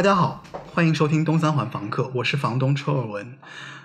[0.00, 3.36] 大家好，欢迎收听东三环房客，我是房东车尔文。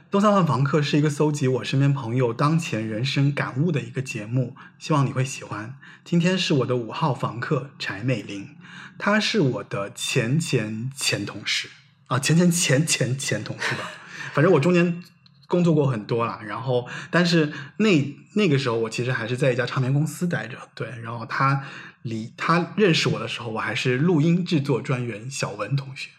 [0.09, 5.77] 东三环房客是一个搜集我身边朋友当前人生感悟的一个节目，希望你会喜欢。
[6.05, 8.55] 今天是我的五号房客柴美玲，
[8.97, 11.69] 她是我的前前前同事
[12.07, 13.91] 啊，前前前前前同事吧，
[14.31, 15.03] 反正我中间
[15.47, 16.39] 工作过很多啦。
[16.47, 20.87] 然后，但是那那个时候我其实还是在一家唱片公司待着，对。
[21.03, 21.65] 然后她
[22.03, 26.11] 离她认识我的时候，我还是录音制作专员小文同学，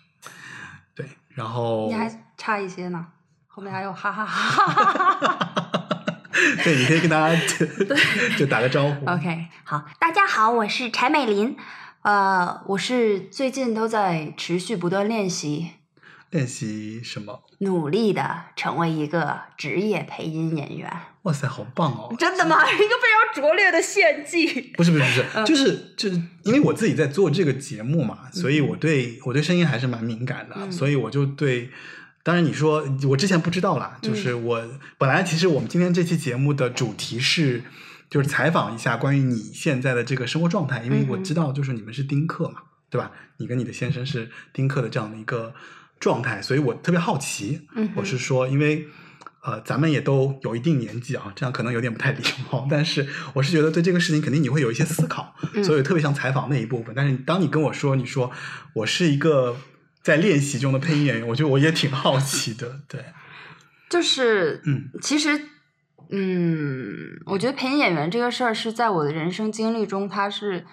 [1.36, 3.06] 然后你还差一些呢，
[3.46, 4.72] 后面还有哈哈哈哈
[5.12, 5.52] 哈哈。
[6.64, 7.36] 对，你可以跟大家
[8.38, 9.06] 就打个招呼。
[9.06, 11.54] OK，好，大家好，我是柴美林，
[12.00, 15.72] 呃，我是最近都在持续不断练习，
[16.30, 17.42] 练习什么？
[17.58, 20.90] 努力的成为一个职业配音演员。
[21.22, 22.14] 哇塞，好棒哦！
[22.18, 22.56] 真的吗？
[22.70, 24.72] 一个非常拙劣的献祭。
[24.76, 31.70] 不是不是不是，就是就是因为我自己在做这个节目嘛，所以我对我对声音还是蛮敏感的，嗯所以我就对。
[32.22, 34.60] 当然，你说我之前不知道啦，就是我、
[34.98, 37.62] 本来其实我们今天这期节目的主题是，
[38.10, 43.12] 就是采访一下关于你现在的这个生活状态，因为我知道就是你们是丁克嘛，对吧？
[43.36, 45.54] 你跟你的先生是丁克的这样的一个
[45.98, 48.86] 状态，所以我特别好奇，嗯我是说，因为
[49.42, 56.92] 呃，咱们也都有一定年纪啊，这样可能有点不太礼貌，但是我是觉得对这个事情肯定你会有一些思考，嗯所以特别想采访那一部分。
[56.96, 58.30] 但是当你跟我说，你说
[58.74, 59.56] 我是一个
[60.02, 63.04] 在练习中的配音演员，我觉得我也挺好奇的，对，
[63.88, 65.40] 就是，嗯，其实，
[66.10, 70.66] 嗯，我觉得配音演员这个事儿是在我的人生经历中，它是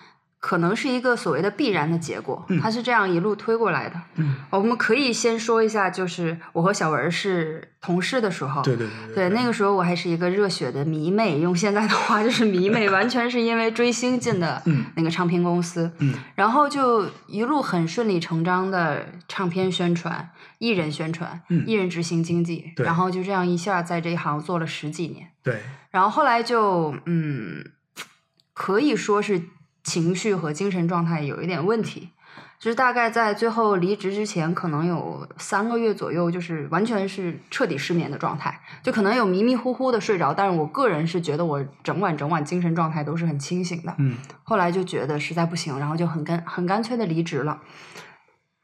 [0.44, 2.60] 可能是一个所谓的必然的结果，嗯。
[2.60, 3.96] 它是这样一路推过来的。
[4.16, 14.84] 嗯，我们可以先说一下，就是我和小文是同事的时候，对对对对，那个时候我还是一个热血的迷妹，用现在的话就是迷妹，完全是因为追星进的嗯。
[14.98, 16.14] 那个唱片公司，嗯。
[16.36, 21.64] 然后就一路很顺理成章的唱片宣传、艺人宣传、嗯。
[21.66, 27.64] 艺人执行经济，然后就这样一下在这一行做了十几年，对，然后后来就嗯，
[28.54, 29.42] 可以说是
[29.84, 32.10] 情绪和精神状态有一点问题。
[32.60, 43.94] 就是大概在最后离职之前，可能有三个月左右，就是完全是彻底失眠的状态，就可能有迷迷糊糊的睡着，但是我个人是觉得我整晚整晚精神状态都是很清醒的。
[43.98, 47.60] 嗯后来就觉得实在不行，然后就很干很干脆的离职了。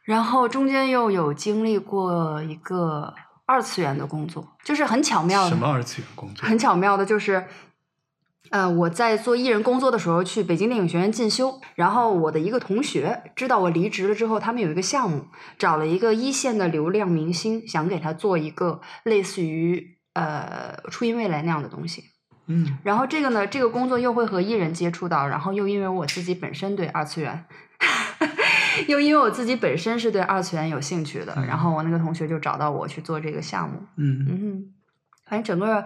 [0.06, 3.13] 然后中间又有经历过一个
[3.46, 6.47] 二次元的工作，就是很巧妙的，什么二次元工作？
[6.47, 7.46] 很巧妙的，就是，
[8.52, 15.26] 呃，我在做艺人工作的时候去北京电影学院进修，然后我的一个同学知道我离职了之后，他们有一个项目，
[15.58, 22.04] 找了一个一线的流量明星，想给他做一个类似于呃初音未来那样的东西。
[22.52, 27.46] 嗯然后这个呢，这个工作又会和艺人接触到，然后又因为我自己本身对二次元，
[28.90, 33.78] 又因为我自己本身是对二次元有兴趣的，嗯然后我那个同学就找到我去做这个项目。
[33.98, 34.74] 嗯，嗯，
[35.28, 35.86] 反正整个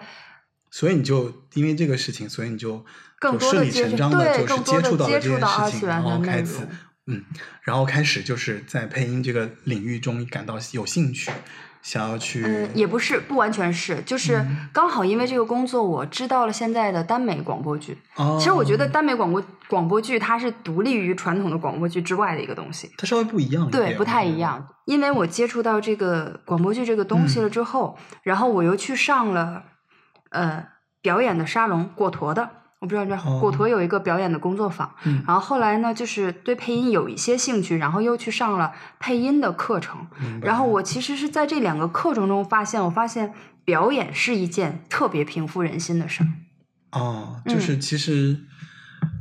[0.74, 2.84] 所以你就因为这个事情，所以你就
[3.20, 6.68] 更就顺理多的接触成章的就是对更多接触到了的接触这件事情，然后的开始。
[7.06, 7.22] 嗯，
[7.62, 11.30] 然后开始就是在配音这个领域中感到有兴趣，
[11.82, 17.98] 想要去嗯，也不是，不完全是，就是嗯刚好因为这个工作，我知道了现在的耽美广播剧。
[18.16, 22.90] 哦，其实我觉得耽美广播广播剧它是独立于传统的广播剧之外的一个东西。
[22.98, 24.66] 它稍微不一样一，对，不太一样。
[24.86, 29.62] 因为我接触到这个广播剧这个东西了之后，然后我又去上了
[30.34, 30.68] 呃
[31.02, 32.50] 表演的沙龙，果陀的，
[32.80, 34.94] 我不知道你知道，哦果陀有一个表演的工作坊。
[35.06, 40.08] 嗯然后后来呢，就是对配音有一些兴趣，然后又去上了配音的课程。
[40.42, 43.34] 然后我其实是在这两个课程中发现，我发现
[43.64, 46.28] 表演是一件特别平复人心的事儿。
[46.92, 48.42] 哦，嗯就是其实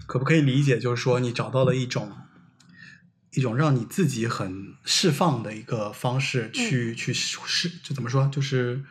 [0.06, 2.10] 可不可以理解，就是说你找到了一种
[3.32, 8.84] 一种让你自己很释放的一个方式，嗯去去释就怎么说，就是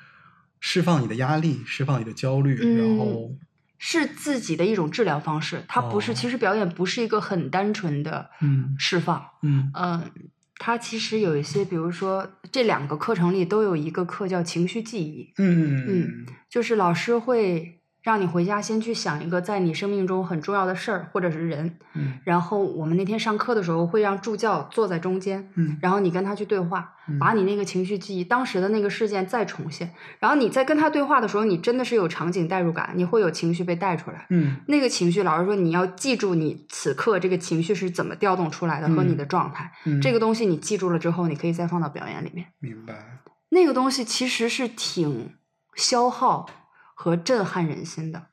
[0.61, 3.35] 释放你的压力，释放你的焦虑，嗯然后
[3.77, 9.69] 是自己的一种治疗方式，它不是，哦其实表演不是一个很单纯的嗯释放，嗯。
[9.73, 10.09] 嗯，
[10.57, 15.83] 它其实有一些，比如说这两个课程里都有一个课叫情绪记忆，嗯。
[15.87, 34.25] 嗯就是老师会让你回家先去想一个在你生命中很重要的事儿或者是人，嗯然后我们那天上课的时候会让助教坐在中间，嗯然后你跟他去对话，嗯把你那个情绪记忆、当时的那个事件再重现，然后你在跟他对话的时候，你真的是有场景代入感，你会有情绪被带出来。
[34.29, 39.71] 嗯那个情绪，老师说你要记住你此刻这个情绪是怎么调动出来的和你嗯的状态。
[39.85, 42.47] 嗯，这个东西你记住了之后，你可以再放到表演里面。
[42.59, 43.19] 明白。
[43.49, 45.33] 那个东西其实是挺
[45.75, 46.47] 消耗
[47.01, 48.27] 和震撼人心的，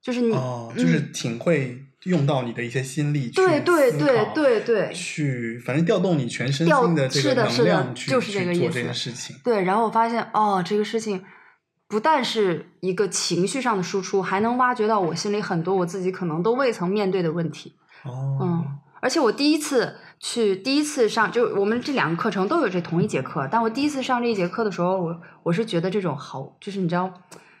[0.00, 9.34] 就是你哦，就是嗯挺会用到你的一些心力去对对对对对去反正调动你全身调心的这个能量去就是这个意思去做这件事情。
[9.42, 11.24] 对，然后我发现哦，这个事情
[11.88, 17.74] 不但是一个情绪上的输出，还能挖掘到我心里很多我自己可能都未曾面对的问题。
[18.04, 27.12] 哦，嗯，而且我第一次去，第一次上，就我们这两个课程都有这同一节课，但我第一次上这一节课的时候，我我是觉得这种好，就是你知道。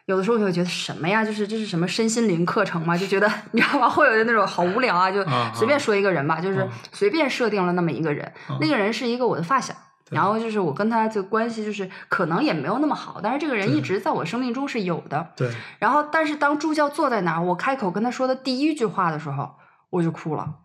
[0.06, 1.24] 有的时候就会觉得什么呀？
[1.24, 2.96] 就是这是什么身心灵课程嘛？
[2.96, 3.88] 就觉得你知道吗？
[3.88, 5.10] 会有那种好无聊啊！
[5.10, 9.72] 就啊随便说一个人吧，就是啊随便设定了那么一个人，啊那个人是一个我的发小，
[10.10, 15.30] 然后就是我跟他这关系就是可能也没有那么好，但是这个人一直在我生命中是有的。
[15.36, 19.54] 对，然后，但是当助教坐在那儿，我开口跟他说的第一句话的时候，
[19.90, 20.56] 我就哭了，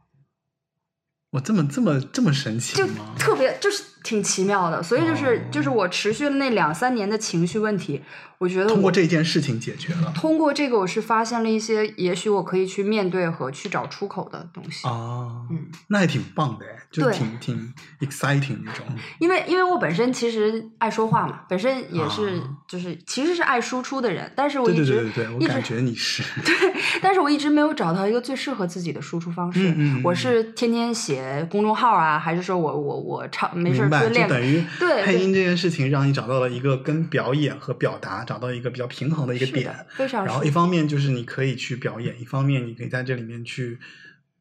[1.31, 2.87] 我这么这么这么神奇就？
[3.19, 4.81] 特别就是挺奇妙的。
[4.81, 8.01] 所以就是、哦就是我持续了那两三年的情绪问题，
[8.37, 14.87] 我觉得通过这件事情解决了通过这个，我是发现了一些也许我可以去面对和去找出口的东西。
[14.87, 18.85] 哦，嗯，那还挺棒的哎，就挺挺 exciting 那种。
[19.19, 26.53] 因为因为我本身其实爱说话嘛，本身也是、啊就是其实是爱输出的人，但是我对一直对对对对，我感觉你是 对
[27.01, 29.73] 但是我一直没有找到一个最适合自己的输出方式。
[30.03, 34.63] 我是天天写公众号啊，还是说我我我唱没事就等于
[35.03, 39.85] 配音这件事情让你找到了一个跟表演和表达找到一个比较平衡的一个点。
[39.89, 43.79] 非常然后一方面就是你可以去表演，一方面你可以在这里面去，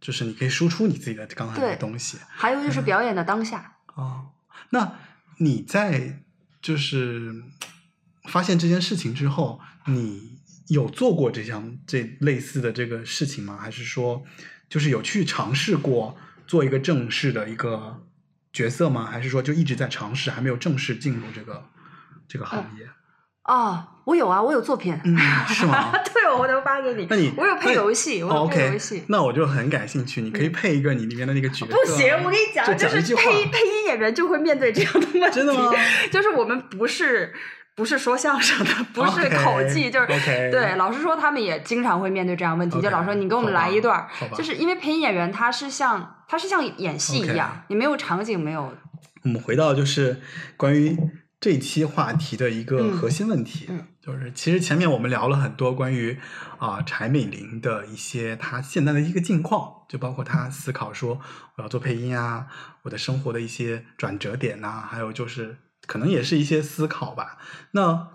[0.01, 2.19] 就是你可以输出你自己的刚才那个东西。
[2.29, 4.27] 还有就是表演的当下，哦，
[4.71, 4.93] 那
[5.39, 6.23] 你在
[6.61, 7.43] 就是
[8.25, 10.39] 发现这件事情之后，你
[10.69, 13.57] 有做过这项这类似的这个事情吗？
[13.57, 14.25] 还是说，
[14.69, 16.17] 就是有去尝试过
[16.47, 18.03] 做一个正式的一个
[18.57, 19.07] 角色吗？
[19.13, 21.63] 还是说就一直在尝试，还没有正式进入这个
[22.27, 22.89] 这个行业？
[23.45, 25.15] 哦，我有啊，我有作品，嗯，
[25.47, 25.93] 是吗？
[26.15, 27.07] 对，我都发给你。
[27.11, 29.05] 那你我有配游戏，我配游戏。
[29.09, 31.77] 那我就很感兴趣，你可以嗯配一个你里面的那个角色。
[31.77, 35.31] 不行，我跟你讲，就就是配配音演员就会面对这样的问题。
[35.33, 35.71] 真的吗？
[36.11, 37.35] 就是我们不是
[37.77, 40.07] 不是说相声的，不是口技，就是
[40.51, 40.75] 对。
[40.77, 48.75] 老师说他们也经常会面对这样问题就老师说你给我们来一段就是因为配音演员他是像他是像演戏一样你没有场景，没有
[49.23, 50.21] 我们回到就是
[50.57, 50.97] 关于
[51.39, 56.19] 这一期话题的一个嗯核心问题，嗯就是其实前面我们聊了很多关于
[56.59, 61.21] 啊、柴美玲的一些她现在的一个近况，就包括她思考说
[61.57, 62.47] 我要做配音啊，
[62.83, 67.39] 我的生活的一些转折点呐、还有就是可能也是一些思考吧。
[67.73, 68.09] 那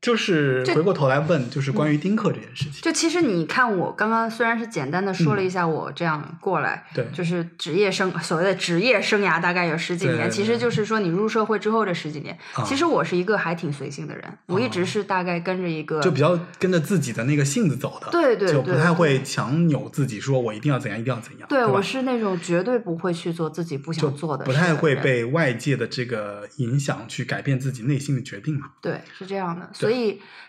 [0.00, 2.80] 就是回过头来问，就是关于丁克这件事情。
[2.80, 7.06] 就其实你看，我刚刚虽然是简单的说了一下我这样过来，对。
[7.12, 12.36] 就是职业生所谓的职业生涯大概有十几年，对对其实就是说你入社会之后这十几年。
[12.54, 12.64] 啊。
[12.64, 28.70] 其实我是一个还挺随性的人，我一直是大概跟着一个就比较跟着自己的那个性子走的，对对就不太会强扭自己，说我一定要怎样，一定要怎样，对，吧我是那种绝对不会去做自己不想做的不太会被外界的这个影响去改变自己内心的决定嘛。
[28.80, 29.89] 对，是这样的，所以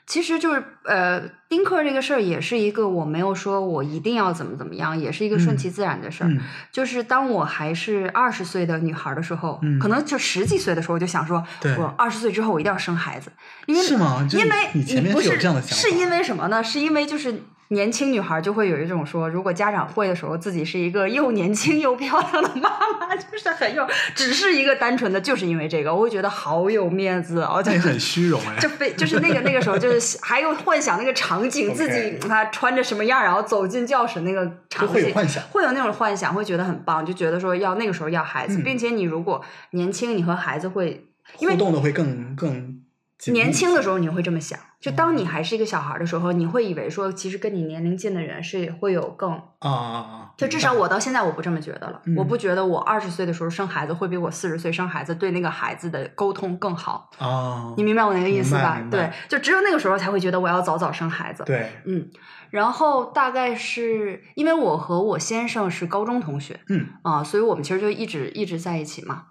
[0.07, 6.27] 其实就是呃，丁克这个事儿也是一个我没有说我一定要怎么怎么样，也是一个顺嗯其自然的事儿。
[6.27, 6.39] 嗯
[6.71, 13.31] 就是当我还是二十岁的女孩的时候，嗯可能就十几岁的时候，我就想说，对我二十岁之后我一定要生孩子，
[13.67, 16.63] 因为是吗因为你前面不是是有这样的想法是因为什么呢？
[16.63, 17.43] 是因为就是。
[17.71, 28.59] 年轻女孩就会有一种说，如果家长会的时候，自己是一个又年轻 又漂亮的妈妈，就是很有，只是一个单纯的，就是因为这个，我会觉得好有面子哦，就很虚荣哎。
[28.59, 28.67] 就。
[28.67, 35.43] 非就是那个那个时候，就是 还有幻想那个场景，自己啊穿着什么样，然后走进教室那个场景，会有幻想。
[35.51, 38.63] 会有那种幻想，会觉得很棒，就觉得说要那个时候要孩子，嗯。
[38.63, 41.05] 并且你如果年轻，你和孩子会，
[41.39, 42.80] 因为互动的会更更
[43.27, 50.31] 年轻的时候你会这么想，就当你还是一个小孩的时候，你会以为说，其实跟你年龄近的人是会有更，啊！
[50.37, 52.01] 就至少我到现在我不这么觉得了。
[52.05, 57.11] 嗯我不觉得我二十岁的时候生孩子会比我四十岁生孩子对那个孩子的沟通更好。
[57.19, 58.81] 啊，你明白我那个意思吧？
[58.89, 61.43] 对，就只有那个时候才会觉得我要早早生孩子。
[61.45, 62.09] 对，嗯，
[62.49, 69.25] 然后大概是因为我和我先生是高中同学嗯啊、所以我们其实就一直一直在一起嘛。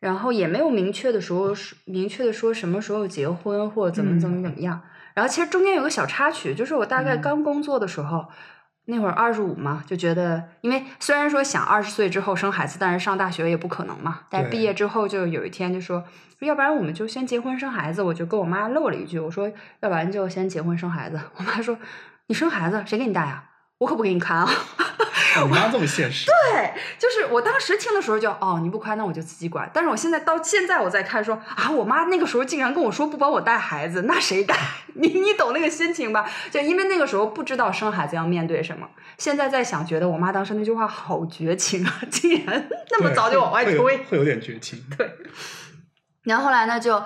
[0.00, 4.80] 然后也没有明确的说明确的说什么时候结婚或者怎么怎么怎么样。
[5.14, 8.26] 然后其实中间有个小插曲，就是我大概嗯刚工作的时候，
[8.84, 14.20] 那会儿二十五嘛，就觉得，因为虽然说想二十岁之后生孩子，但是上大学也不可能嘛。
[14.30, 16.04] 但毕业之后就有一天就说，
[16.38, 18.00] 要不然我们就先结婚生孩子。
[18.00, 19.50] 我就跟我妈漏了一句，我说
[19.80, 21.20] 要不然就先结婚生孩子。
[21.36, 21.76] 我妈说
[22.28, 23.44] 你生孩子谁给你带呀？
[23.78, 24.48] 我可不给你看啊。
[25.36, 29.70] 哦你妈这么现实， 对，就是我当时听的时候就哦，你不宽，那我就自己管。
[29.72, 34.56] 但是我现在到现在我在看说啊，我妈那个时候竟然跟我说不帮我带孩子，那谁带？
[34.94, 36.28] 你你懂那个心情吧？
[36.50, 43.76] 就因为那个时候不知道生孩子要面对什么，现在在想，觉得我妈当时那句话好绝情啊， 竟然那么早就往外推。
[43.76, 44.82] 会有点绝情。
[44.96, 45.08] 对
[46.24, 47.00] 然后后来呢，就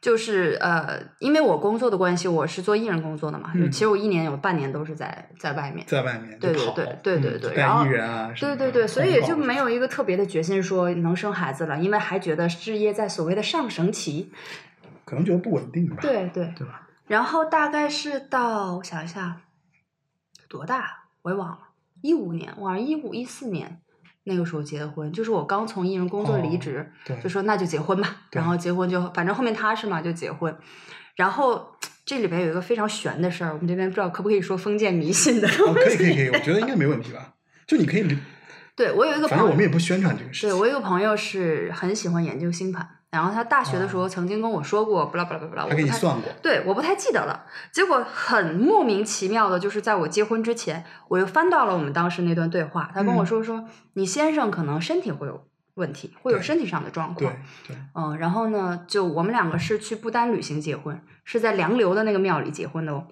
[0.00, 5.84] 就是呃，因为我工作的关系，我是做艺人工作的嘛，就嗯其实我一年有半年都是在在外面。
[5.86, 14.32] 在外面对对对对对对然后艺人啊，对对对，所以也就没有一个特别的决心说能生孩子了，因为还觉得事业在所谓的上升期。
[15.04, 16.86] 可能觉得不稳定吧，对对，对吧？
[17.08, 19.40] 然后大概是到我想一下，
[20.48, 21.58] 多大我也忘了，
[22.00, 23.80] 一五年，我好像一五一四年
[24.24, 30.54] 那个时候结的婚，就是我刚从艺人工作离哦职，对，就说那就结婚吧，然后结婚就反正后面踏实嘛，就结婚。
[31.16, 31.74] 然后
[32.04, 37.34] 这里边有一个非常悬的事儿，我们这边不知道可不可以说封建迷信的东哦，可以可以可以，我觉得应该没问题吧？
[37.66, 38.18] 就你可以，
[38.76, 40.50] 对我有一个反朋友，正我们也不宣传这个事情。
[40.50, 47.44] 对我有个朋友是很喜欢研究星盘，然后他大学的时候曾经跟我说过，不啦不啦不啦不啦，哦他给我不太你算过，对，我不太记得了。
[47.72, 52.90] 结果很莫名其妙的，就是在我结婚之前，我又翻到了我们当时那段对话。
[52.94, 53.64] 他跟我嗯说说，
[53.94, 57.38] 你先生可能身体会有问题，会有身体上的状对况。
[57.66, 63.06] 对，嗯，然后呢，就我们两个是去不丹旅行结婚，是在梁流的那个庙里结婚的哦。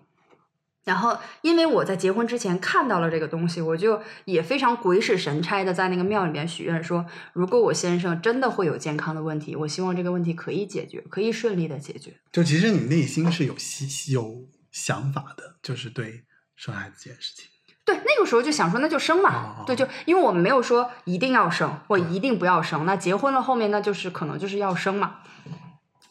[0.88, 7.04] 然后，因为我在结婚之前看到了这个东西，我就也非常鬼使神差的在那个庙里面许愿说，
[7.34, 12.14] 如果我先生真的会有健康的问题，我希望这个问题可以解决，可以顺利的解决。
[12.32, 16.24] 就其实你内心是有希有想法的，就是对
[16.56, 17.44] 生孩子这件事情。
[17.84, 19.30] 对，那个时候就想说，那就生嘛。
[19.58, 25.16] 哦对，就因为我们没有说一定要生或一定不要生，那结婚了后面那就是可能就是要生嘛。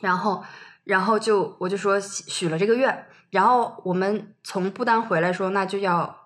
[0.02, 0.44] 然后，
[0.84, 6.18] 然后就我就说许许了这个愿，然后我们从不丹回来说，那就要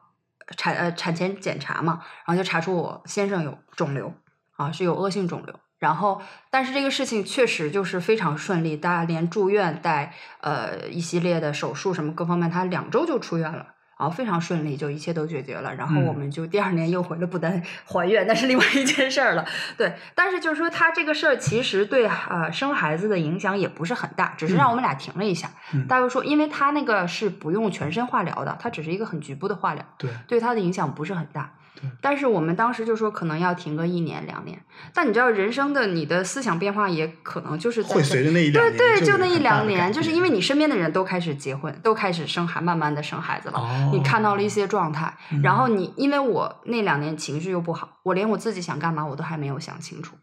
[0.58, 4.13] 产呃产前检查嘛，然后就查出我先生有肿瘤
[4.58, 5.55] 啊，是有恶性肿瘤。
[5.79, 13.74] 然后，但是这个事情确实就是非常顺利，大家连住院带呃一系列的手术什么各方面，他两周就出院了。
[14.01, 15.72] 然后非常顺利，就一切都解决了。
[15.75, 19.46] 然后嗯我们就第二年又回了不丹还愿，那是另外一件事儿了。
[19.77, 25.51] 对，但是就是说他这个事儿其实对呃生孩子的影响也不是很大，只是让我们俩停了一下。
[25.75, 31.61] 嗯大夫说，因为他那个是不用全身化疗的，他只是一个很局部的化疗，对，对他的影响不是很大对。
[32.02, 34.60] 但是我们当时就说可能要停个一年两年，
[34.94, 43.60] 但你知道人生的你的思想变化也可能就是在会随着那一两年，对对，就那一两年，就是因为你身边的人都开始结婚，都开始生孩，慢慢的生孩子了。
[43.60, 50.16] 哦，你看到了一些状态，嗯然后你因为我那两年情绪又不好，我连我自己想干嘛我都还没有想清楚。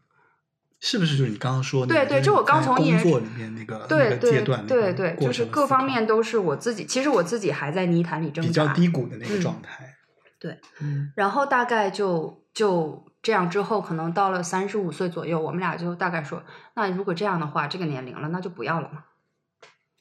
[0.81, 1.93] 是不是就是你刚刚说的？
[1.93, 8.73] 对对就我刚从艺人工作里面那个那对对个阶段，对对，就是各方面都都是我自己，其实我自己还在泥潭里挣扎比较扎。
[8.75, 9.85] 低谷的那个嗯状态。
[10.39, 16.43] 对，嗯，然后大概就就这样之后，可能到了三十五岁左右，我们俩就大概说，
[16.75, 19.05] 那如果这样的话，这个年龄了，那就不要了嘛。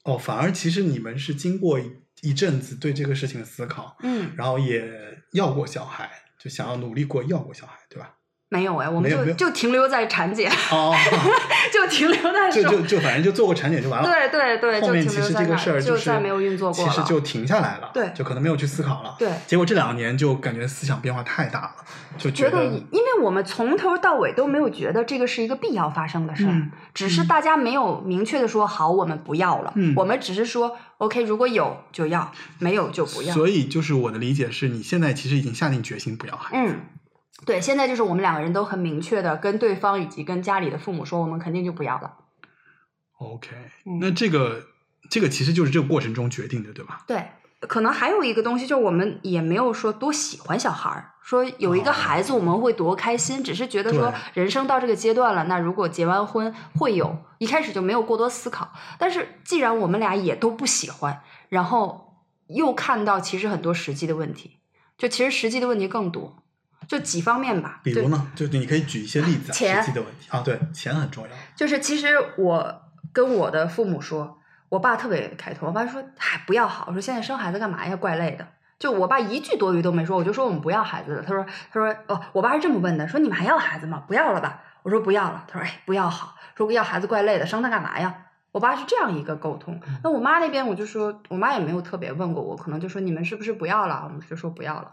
[0.04, 1.92] 哦，反而其实你们是经过一
[2.22, 8.17] 一阵子对这个事情的思考，嗯，然后也要过小孩，就想要努力过要过小孩，对吧？
[8.50, 10.96] 没有哎，我们就就停留在产检，哦，
[11.74, 14.08] 就停留在就说就就反正就做过产检就完了。
[14.10, 16.92] 对对对，后就面其实这个停留在那事儿就是再没有运作过了。
[16.92, 19.16] 其实就停下来了，对就可能没有去思考了。
[19.20, 21.72] 对结果这两年就感觉思想变化太大了，
[22.18, 33.34] 就觉得得，因为我们从头到尾都没有觉得这个是一个必要发生的事儿，嗯只是大家没有明确的说好，我们不要了，嗯我们只是说 OK，如果有就要，没有就不要。
[33.36, 36.74] 所以就是我的理解是你现在其实已经下定决心不要孩子。
[36.74, 36.80] 嗯，
[37.46, 42.16] 对，现在就是我们两个人都很明确的跟对方以及跟家里的父母说，我们肯定就不要了。
[43.20, 43.50] OK，
[43.86, 44.64] 嗯那这个
[45.10, 47.04] 这个其实就是这个过程中决定的，对吧？
[47.08, 47.30] 对，
[47.62, 58.72] 可能还有一个东西，就是我们也没有说多喜欢小孩儿，说有一个孩子我们会多开心，只是觉得说人生到这个阶段了，那如果结完婚会有，一开始就没有过多思考。
[59.00, 64.58] 但是既然我们俩也都不喜欢，然后又看到其实很多实际的问题，
[64.98, 66.44] 就其实实际的问题更多，
[66.88, 67.80] 就几方面吧。
[67.84, 71.30] 比如呢，就你可以举一些例子啊，钱的问题啊，对，钱很重要。
[71.56, 72.82] 就是其实我
[73.14, 77.96] 跟我的父母说，我爸特别开脱，我爸说：“哎，不要好。”我说：“现在生孩子干嘛呀？
[77.96, 81.24] 怪累的。”就我爸一句多余都没说，我就说我们不要孩子了。
[81.24, 81.44] 他说
[81.74, 84.04] ：“他说哦，我爸是这么问的，说你们还要孩子吗？
[84.08, 89.80] 不要了吧？”我说：“不要了。”他说：“哎，不要好，说要孩子怪累的，生他干嘛呀？”我爸是这样一个沟通。
[90.04, 94.02] 那我妈那边我就说，我妈也没有特别问过我，可能就说你们是不是不要了？
[94.06, 94.92] 我们就说不要了。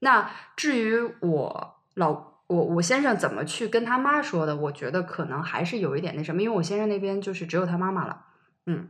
[0.00, 2.10] 那至于我老
[2.46, 8.24] 我我先生怎么去跟他妈说的，我觉得可能还是有一点那什么，因为我先生那边就是只有他妈妈了，
[8.66, 8.88] 嗯，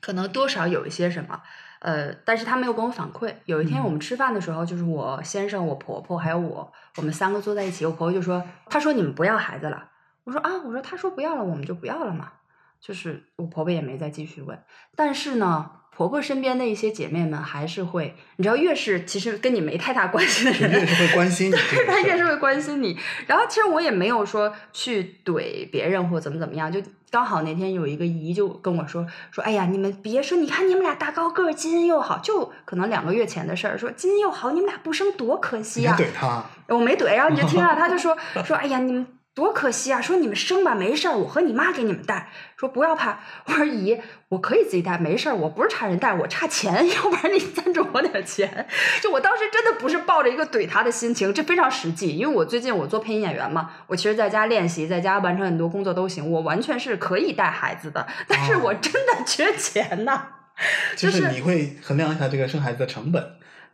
[0.00, 1.42] 可能多少有一些什么，
[1.80, 3.34] 呃，但是他没有跟我反馈。
[3.44, 9.90] 有一天我们吃饭的时候，就是我先生、我婆婆还有我，我们三个坐在一起，我婆婆就说，她说你们不要孩子了，
[10.24, 12.32] 我说啊，我说她说不要了，我们就不要了嘛。
[12.78, 14.62] 就是我婆婆也没再继续问，
[14.94, 22.98] 但是呢，婆婆身边的一些姐妹们还是会，你知道，越是其实跟你没太大关系的人，越是会关心你这个事儿，他越是会关心你。
[23.26, 40.00] 然后其实我也没有说去怼别人或怎么怎么样，就刚好那天有一个姨就跟我说说，哎呀，你们别说，你看你们俩大高个儿，基因又好，就可能两个月前的事儿，说基因又好，你们俩不生多可惜你呀、还怼他，我没怼，然后你就听到 她就说说，哎呀，你们多可惜啊！
[40.00, 42.30] 说你们生吧，没事儿，我和你妈给你们带。
[42.56, 44.00] 说不要怕，我说姨，
[44.30, 48.66] 我可以自己带，没事儿，我不是差人带，我差钱， 要不然你赞助我点钱。
[49.02, 60.28] 就我当时真的不是抱着一个怼他的心情，这非常实际，因为我最近我做配音演员嘛，我其实在家练习，在家完成很多工作都行，我完全是可以带孩子的，但是我真的缺钱呐、
[60.96, 63.22] 就就是是你会衡量一下这个生孩子的成本，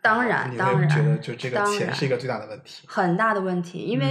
[0.01, 2.83] 当然，当然，会觉得就这个钱是一个最大的问题。
[2.89, 4.07] 很大的问题，因为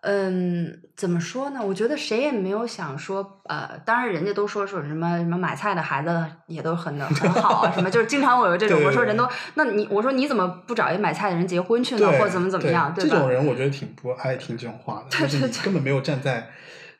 [0.00, 1.60] 嗯嗯怎么说呢？
[1.62, 13.10] 我觉得谁也没有想说，呃，当然人家都说说什么什么买菜的孩子也都很的很好啊，什么就是经常我有这种，我说人都，那你我说你怎么不找一买菜的人结婚去呢，或者怎么怎么样，对吧？
[13.10, 15.64] 这种人我觉得挺不爱听这种话的，就是对对对。
[15.64, 16.48] 根本没有站在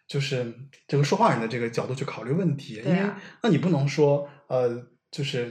[0.06, 0.54] 就是
[0.86, 4.68] 这个说话人的这个角度去考虑问题，因为啊那你不能说呃，
[5.10, 5.50] 就是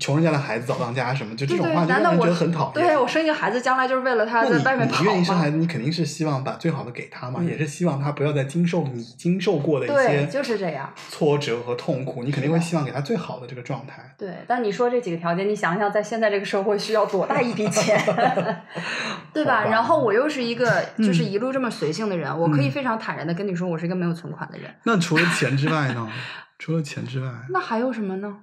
[0.00, 2.74] 穷人家的孩子早当家什么，就这种话就让人难道我觉得很讨厌。
[2.74, 5.48] 对我生一个孩子，将来就是为了他你在外面跑你愿意生孩？
[5.48, 10.92] 子，你肯定是希望把最好的给他嘛，嗯也是希望他不要再经受你经受过的一，些就是这样。
[11.08, 14.12] 挫折和痛苦，你肯定会希望给他最好的这个状态。
[14.18, 17.96] 对，但你说这几个条件，你想想，在现在这个社会需要多大一笔钱
[19.32, 19.62] 对吧？
[19.62, 24.74] 吧然后我又是一个就是嗯一路这么随性的人，我可以嗯非常坦然的跟你说，我是一个没有存款的人。
[24.84, 26.10] 那除了钱之外呢？
[26.58, 28.36] 除了钱之外，那还有什么呢？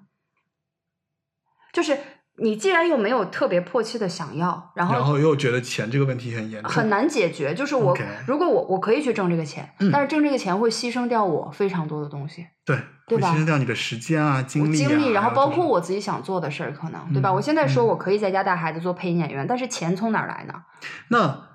[1.77, 1.95] 就是
[2.37, 7.53] 你既然又没有特别迫切的想要，然后然后又觉得钱这个问题很严重，很难解决。
[7.53, 17.29] 就是我如果我我可以去挣这个钱，嗯但是挣这个钱会牺牲掉我非常多的东西，对，对吧会牺牲掉你的时间啊、精力啊，精力，然后包括我自己想做的事儿，可能对吧？
[17.29, 20.63] 嗯我现在说嗯我可以在家带孩子做配音演员，但是钱从哪儿来呢？
[21.09, 21.47] 那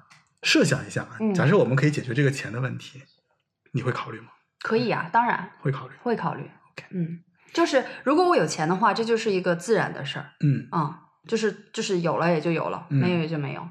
[0.43, 3.03] 设想一下，嗯假设我们可以解决这个钱的问题，
[3.73, 4.27] 你会考虑吗？
[4.63, 5.95] 可以啊，当然会考虑。
[6.05, 6.87] 会考虑 OK。
[6.93, 7.19] 嗯，
[7.53, 10.97] 就是如果我有钱的话，这就是一个自然的事儿嗯，啊、
[11.29, 13.63] 就是就是有了也就有了，嗯没有也就没有。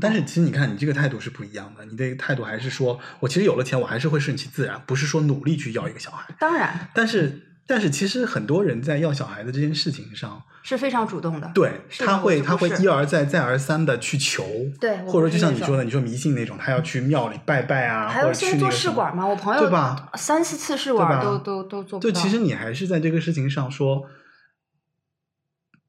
[0.00, 1.84] 但是其实你看，你这个态度是不一样的。
[1.86, 6.32] 你这个态度还是说我其实有了钱，我还是会顺其自然，不是说努力去要一个小孩。
[6.38, 11.50] 当然但是，但是其实很多人在要小孩的这件事情上，是非常主动的。
[11.54, 14.42] 对他会他会一而再再而三的去求，
[14.80, 20.08] 对或者说就像你说的，你说迷信那种，他要去庙里拜拜啊，还有现在做试管嘛，我朋友对吧？
[20.14, 22.18] 三四次试管都都都做不就到。
[22.18, 24.06] 其实你还是在这个事情上说，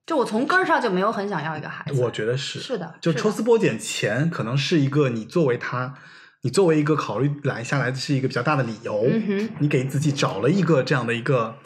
[0.05, 2.01] 就我从根儿上就没有很想要一个孩子。
[2.01, 5.95] 我觉得是是的的就抽丝剥茧，钱可能是一个你作为他，
[6.41, 11.57] 你作为一个考虑来下来的是一个比较大的理由，嗯，你给自己找了一个这样的一个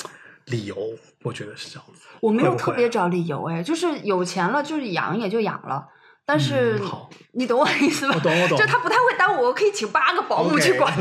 [0.46, 0.76] 理由，
[1.24, 2.08] 我觉得是这样子。
[2.22, 5.86] 我没有特别找理由哎，就是有钱了就是养也就养了，
[6.26, 6.80] 但是、
[7.34, 8.16] 你懂我意思吧？
[8.16, 10.92] 我懂我懂就他不太会耽误我，可以请八个保姆去管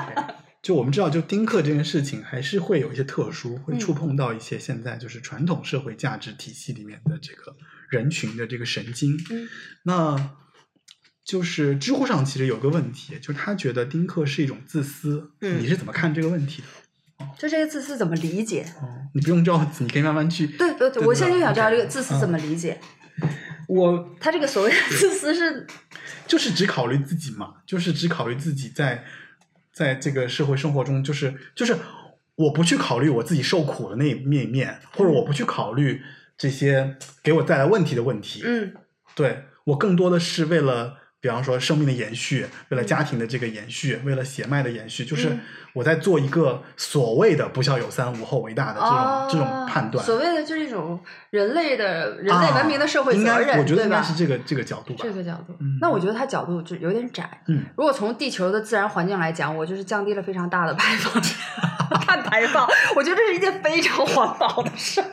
[0.62, 7.56] 就我们知道，就丁克这件事情还是会有一些特殊，会嗯触碰到一些现在就是传统社会价值体系里面的这个
[7.88, 9.16] 人群的这个神经。
[9.30, 9.48] 嗯
[9.84, 10.30] 那
[11.30, 17.24] 就是知乎上其实有个问题，就是他觉得丁克是一种自私，嗯你是怎么看这个问题的？
[17.38, 18.66] 就这个自私怎么理解？
[18.82, 20.48] 哦，你不用着急，你可以慢慢去。
[20.48, 22.80] 对对对，我现在就想知道这个自私怎么理解。
[23.68, 25.64] 我他这个所谓的自私是，
[26.26, 29.04] 就是只考虑自己嘛，就是只考虑自己在
[29.72, 31.76] 在这个社会生活中，就是就是
[32.34, 36.02] 我不去考虑我自己受苦的那那一面，或者我不去考虑
[36.36, 38.42] 这些给我带来问题的问题。
[38.44, 38.74] 嗯
[39.14, 45.40] 对我更多的是为了，比方说生命的延续，为了嗯家庭的这个延续，为了血脉的延续，就是嗯
[45.74, 50.02] 我在做一个所谓的“不孝有三，无后为大”的这种、这种判断。
[50.02, 50.98] 哦所谓的就是一种
[51.30, 55.00] 人类的人类文明的社会啊应该责任，我觉得应该是这个这个角度吧。
[55.02, 57.42] 这个角度嗯，那我觉得它角度就有点窄。
[57.46, 61.22] 嗯，如果从地球的自然环境来讲，我就是降低了非常大的排放
[62.00, 65.06] 碳排放，我觉得这是一件非常环保的事儿。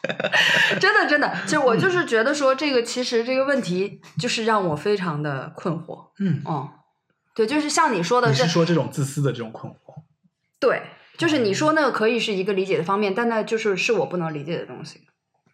[0.80, 6.10] 真的，真的，其实我就是觉得说，这个其实这个问题就是让我非常的困惑。
[6.20, 6.70] 嗯，哦、
[7.34, 10.02] 对，就是像你说的是说这种自私的这种困惑？
[10.60, 10.82] 对，
[11.16, 15.00] 就是你说那个可以是一个理解的方面，但那就是是我不能理解的东西。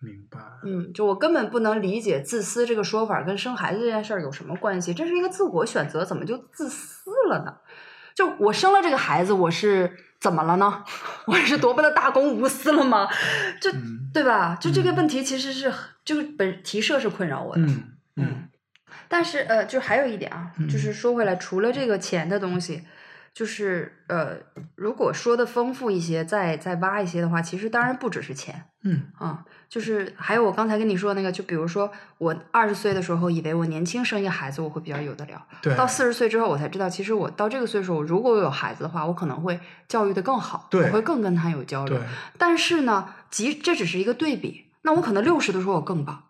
[0.00, 0.38] 明白。
[0.64, 4.92] 嗯，就我根本不能理解自私这个说法跟生孩子这件事儿有什么关系？
[4.92, 7.56] 这是一个自我选择，怎么就自私了呢？
[8.14, 10.82] 就我生了这个孩子，我是怎么了呢？
[11.28, 13.06] 我是多么的大公无私了吗？
[13.60, 14.56] 就嗯对吧？
[14.58, 15.70] 就这个问题其实是
[16.02, 17.62] 这个本提设是困扰我的。
[18.16, 18.48] 嗯，
[19.06, 22.84] 但是呃，就还有一点啊，就是说回来，除了这个钱的东西，
[23.34, 24.36] 就是呃，
[24.76, 35.74] 如果说的丰富一些，再再挖一些的话，其实当然不只是钱嗯啊，就是还有我刚才跟你说的那个，就比如说我二十岁的时候，以为我年轻生一个孩子我会比较有得聊，对。
[35.74, 41.98] 到四十岁之后，我才知道，其实我到这个岁数，如果我有孩子的话，我可能会教育的更好，对我会更跟他有交流。
[42.38, 46.22] 但是呢，即这只是一个对比，那我可能六十的时候我更棒。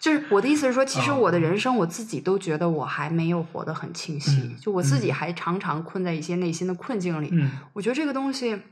[0.00, 7.28] 就是我的意思是说，其实哦我的人生我自己都觉得我还没有活得很清晰，嗯就我自己嗯还常常困在一些内心的困境里。
[7.30, 8.62] 嗯我觉得这个东西，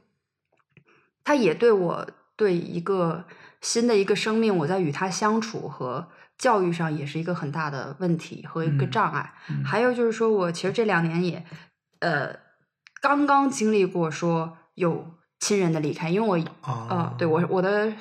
[1.22, 3.26] 它也对我对一个
[3.60, 9.34] 新的一个生命，我在与他相处和教育上也是一个很大的问题和一个嗯障碍。
[9.50, 11.44] 嗯还有就是说我其实这两年也
[12.00, 12.34] 呃
[13.02, 17.92] 刚刚经历过说有亲人的离开，因为我啊呃对我我的。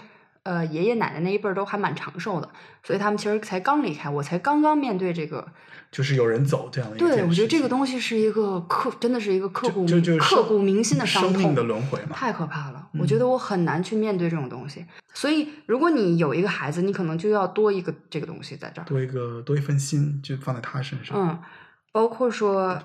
[0.48, 2.50] 呃，爷爷奶奶那一辈儿都还蛮长寿的，
[2.82, 5.46] 所以他们其实才刚离开，我才刚刚面对这个
[5.92, 12.16] 就是有人走这样的一件对，我觉得这个东西是一个刻，真的是一个刻骨就就就是刻骨铭心的伤痛，生命的轮回嘛。
[12.16, 12.88] 太可怕了。
[12.94, 14.86] 嗯我觉得我很难去面对这种东西。
[15.14, 18.86] 所以，如果你有一个孩子，你可能就要多一个这个东西在这儿。
[18.86, 21.16] 多一个多一份心，就放在他身上。
[21.20, 21.38] 嗯，
[21.92, 22.82] 包括说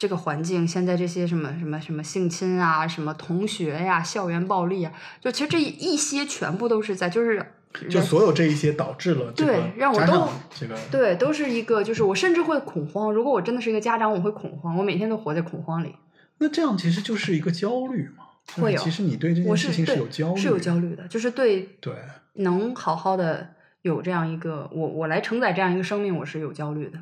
[0.00, 7.44] 这个环境，现在这些什么什么什么性侵啊，什么同学呀、校园暴力啊，就其实这一些全部都是在就是
[7.90, 10.26] 就所有这一些导致了这个对让我都
[10.58, 13.12] 这个对，都是一个，就是我甚至会恐慌。
[13.12, 15.94] 如果我真的是一个家长，我会恐慌，我每天都活在恐慌里。
[16.38, 18.24] 那这样其实就是一个焦虑嘛。
[18.54, 21.94] 会有其实你对这件事情是有焦虑，是有焦虑的，就是对对，
[22.36, 23.50] 能好好的
[23.82, 26.98] 有这样一个我我来承载这样一个生命，我是有焦虑的。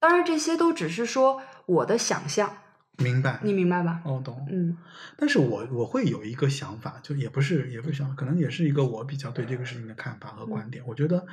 [0.00, 2.58] 当然，这些都只是说我的想象，
[2.98, 3.40] 明白。
[3.42, 4.00] 你明白吧？
[4.04, 4.46] 哦，懂。
[4.50, 4.76] 嗯
[5.16, 10.84] 但是我我会有一个想法，就也不是也不是想法，可能也是一个我比较对这个事情的看法和观点。
[10.86, 11.26] 我觉得，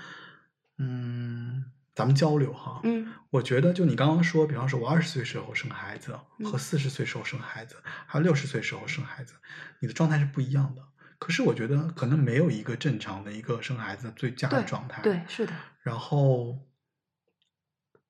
[0.78, 2.82] 嗯，咱们交流哈。
[2.84, 7.75] 嗯我觉得，就你刚刚说，比方说我二十岁时候生孩子和嗯四十岁时候生孩子，
[8.08, 9.36] 还有六十岁时候生孩子，
[9.80, 10.82] 你的状态是不一样的。
[11.19, 15.01] 可是我觉得可能没有一个正常的一个生孩子的最佳的状态。
[15.01, 15.54] 对，是的。
[15.82, 16.58] 然后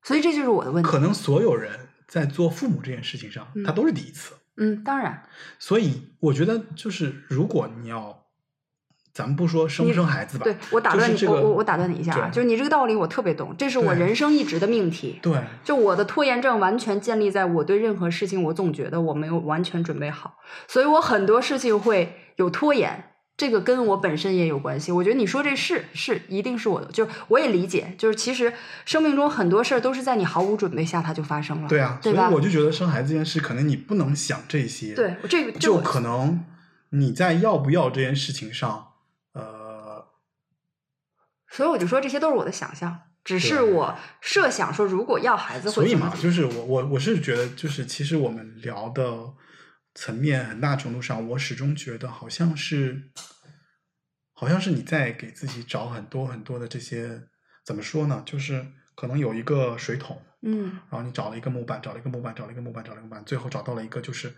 [0.05, 0.89] 所以这就是我的问题。
[0.89, 1.71] 可能所有人
[2.07, 4.35] 在做父母这件事情上，嗯他都是第一次。
[4.57, 5.23] 嗯，当然，
[5.59, 8.23] 所以我觉得，就是如果你要，
[9.13, 15.19] 咱们不说生不生孩子吧，对我打断你，我我我打断你一下啊，就是你这个道理我特别懂，这是我人生一直的命题。
[15.21, 20.37] 对就我的拖延症完全建立在我对任何事情，我总觉得我没有完全准备好，
[20.67, 23.14] 所以我很多事情会有拖延。
[23.37, 24.91] 这个跟我本身也有关系。
[24.91, 28.53] 我觉得你说这是是一定是我的，就我也理解，就是其实
[28.85, 31.67] 生命中很多事儿都是在你毫无准备下它就发生了。
[31.67, 32.17] 对啊，所以？
[32.33, 36.45] 我就觉得生孩子这件事，可能你不能想这些，，对这个就可能
[36.91, 38.93] 你在要不要这件事情上，
[39.33, 40.05] 呃，
[41.49, 49.33] 所以我就说这些都是我的想象，只是我设想说如果要孩子会所以嘛，就是我我我是觉得，就是其实我们聊的
[49.95, 53.09] 层面很大程度上，我始终觉得好像是，
[54.33, 57.23] 好像是你在给自己找很多很多的这些
[57.65, 58.21] 怎么说呢？
[58.23, 64.31] 就是可能有一个水桶，嗯然后你找了一个木板，找了一个木板，找了一个木板，找了一个木板，最后找到了一个就是。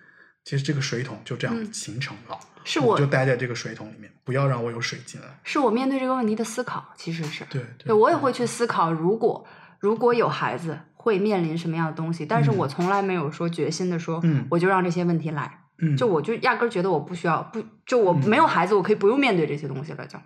[0.45, 5.27] 其实这个水桶就这样嗯形成了，是我我就待在这个水桶里面，不要让我有水进来。
[5.43, 9.45] 是我面对这个问题的思考，其实是对对我也会去思考，如果
[9.77, 12.57] 如果有孩子会面临什么样的东西，但是嗯。
[12.57, 18.27] 我从来没有说决心的说，嗯我就让这些问题来，嗯，就我就压根儿觉得我不需要，不就我嗯。
[18.29, 20.19] 没有孩子，我可以不用面对这些东西了，就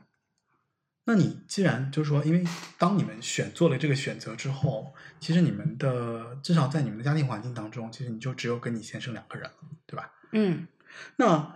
[1.06, 2.44] 那你既然就是说，因为
[2.80, 10.12] 当你们选做了这个选择之后，其实你们的至少在你们的家庭环境当中，其实你就只有跟你先生两个人了，对吧？
[10.32, 10.68] 嗯。
[11.18, 11.56] 那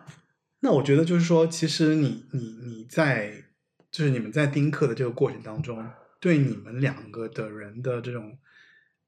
[0.62, 3.44] 那我觉得就是说，其实你你你在
[3.92, 5.86] 就是你们在丁克的这个过程当中，
[6.20, 8.38] 对你们两个的人的这种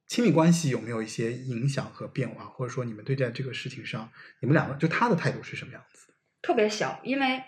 [0.08, 6.13] 亲密关系有没有一些影响和变化，或者说你们对待这个事情上，你们两个就他的态度是什么样子？
[6.41, 7.43] 特别小，因为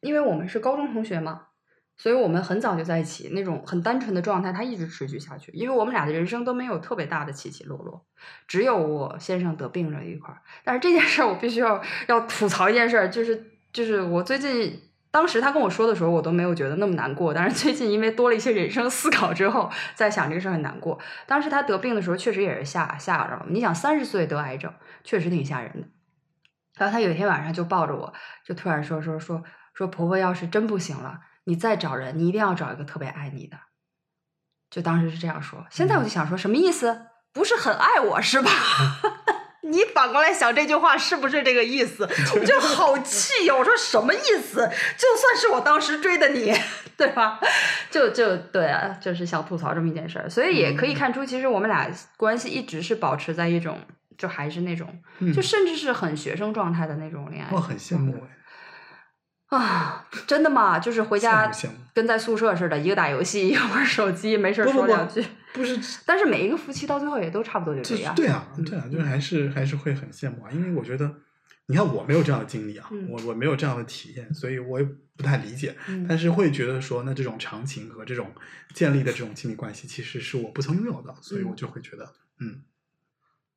[0.00, 1.48] 因为我们是高中同学嘛，
[1.98, 5.52] 所以我们很早就在一起，那种很单纯的状态，它一直持续下去。
[5.52, 8.06] 因为我们俩的人生都没有特别大的起起落落，
[8.48, 10.40] 只有我先生得病这一块儿。
[10.64, 14.80] 但是这件事儿我必须要要吐槽一件事儿，就是就是我最近
[15.16, 17.32] 当时他跟我说的时候，我都没有觉得那么难过。
[17.32, 20.98] 但是最近因为多了一些人生思考之后，在想这个事儿很难过。
[21.26, 23.46] 当时他得病的时候，确实也是吓吓着了。
[23.48, 24.70] 你想，三十岁得癌症，
[25.04, 25.88] 确实挺吓人的。
[26.76, 28.12] 然后他有一天晚上就抱着我，
[28.44, 33.56] 就突然说说说说婆婆要是真不行了，你再找人，你一定要找一个特别爱你的。
[34.68, 35.66] 就当时是这样说。
[35.70, 37.06] 现在我就想说，什么意思？
[37.32, 38.50] 不是很爱我是吧？
[39.66, 42.08] 你反过来想这句话是不是这个意思？
[42.34, 43.54] 我就好气呀！
[43.54, 44.56] 我说什么意思？
[44.96, 46.52] 就算是我当时追的你，
[46.96, 47.38] 对吧？
[47.90, 50.28] 就就对啊，就是想吐槽这么一件事儿。
[50.30, 53.78] 所以也可以看出，其实我们俩关系一直是保持在一种。
[54.18, 54.88] 就还是那种，
[55.34, 57.50] 就甚至是很学生状态的那种恋爱。
[57.52, 58.24] 我很羡慕
[59.50, 59.58] 哎！
[59.58, 60.78] 啊，真的吗？
[60.78, 61.50] 就是回家
[61.92, 65.20] 跟在宿舍似的，一个打游戏，一个玩手机，没事说两句。
[65.20, 65.28] 不
[65.64, 68.14] 是，但是每一个夫妻到最后也都差不多就这样。
[68.14, 71.14] 对啊，对啊，就是还是还是会很羡慕啊，因为我觉得，
[71.66, 75.76] 你看我没有这样的经历啊，我我没有这样的体验，所以我也不太理解。
[76.08, 78.32] 但是会觉得说，那这种长情和这种
[78.74, 82.62] 建立的这种亲密关系，其实是我不曾拥有的，所以我就会觉得，嗯。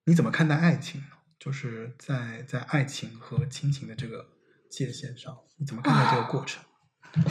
[0.05, 1.07] 你怎么看待爱情呢？
[1.39, 4.25] 就是在在爱情和亲情的这个
[4.69, 6.63] 界限上，你怎么看待这个过程？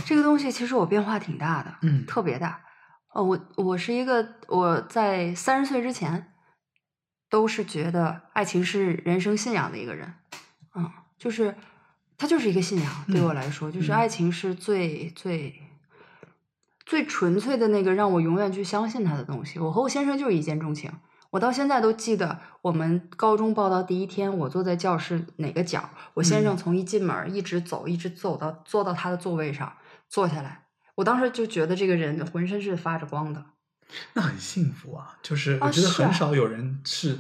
[0.07, 2.63] 这个东西其实我变化挺大的，嗯，特别大。
[3.19, 6.33] 哦，我我是一个我在三十岁之前
[7.29, 10.15] 都是觉得爱情是人生信仰的一个人，
[10.77, 11.57] 嗯，就是
[12.17, 15.53] 它就是一个信仰，对我来说，就是爱情是最最
[16.87, 19.59] 最纯粹的那个让我永远去相信他的东西。
[19.59, 20.93] 我和我先生就是一见钟情。
[21.31, 29.73] 我到现在都记得，我们高中报到第一天，我坐在教室哪个角，我先生从一进门一直走，一直走到坐到他的座位上
[30.09, 30.68] 坐下来。
[30.99, 33.47] 我当时就觉得这个人浑身是发着光的，
[34.15, 35.17] 那很幸福啊！
[35.23, 37.17] 就是我觉得很少有人是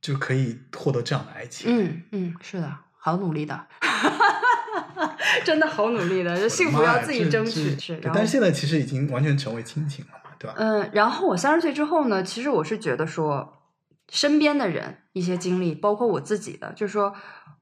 [0.00, 1.66] 就可以获得这样的爱情。
[1.68, 3.66] 嗯嗯，是的，好努力的，
[5.44, 7.78] 真的好努力的，就幸福要自己争取。
[7.78, 10.54] 是，但是现在其实已经完全成为亲情了嘛，对吧。
[10.56, 13.60] 嗯，然后我三十岁之后呢，其实我是觉得说，
[14.08, 17.14] 身边的人一些经历，包括我自己的，就是说，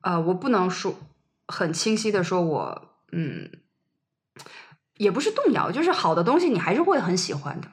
[0.02, 0.94] 呃，我不能说
[1.48, 3.50] 很清晰的说，我嗯，
[5.02, 7.68] 也不是动摇，就是好的东西你还是会很喜欢的，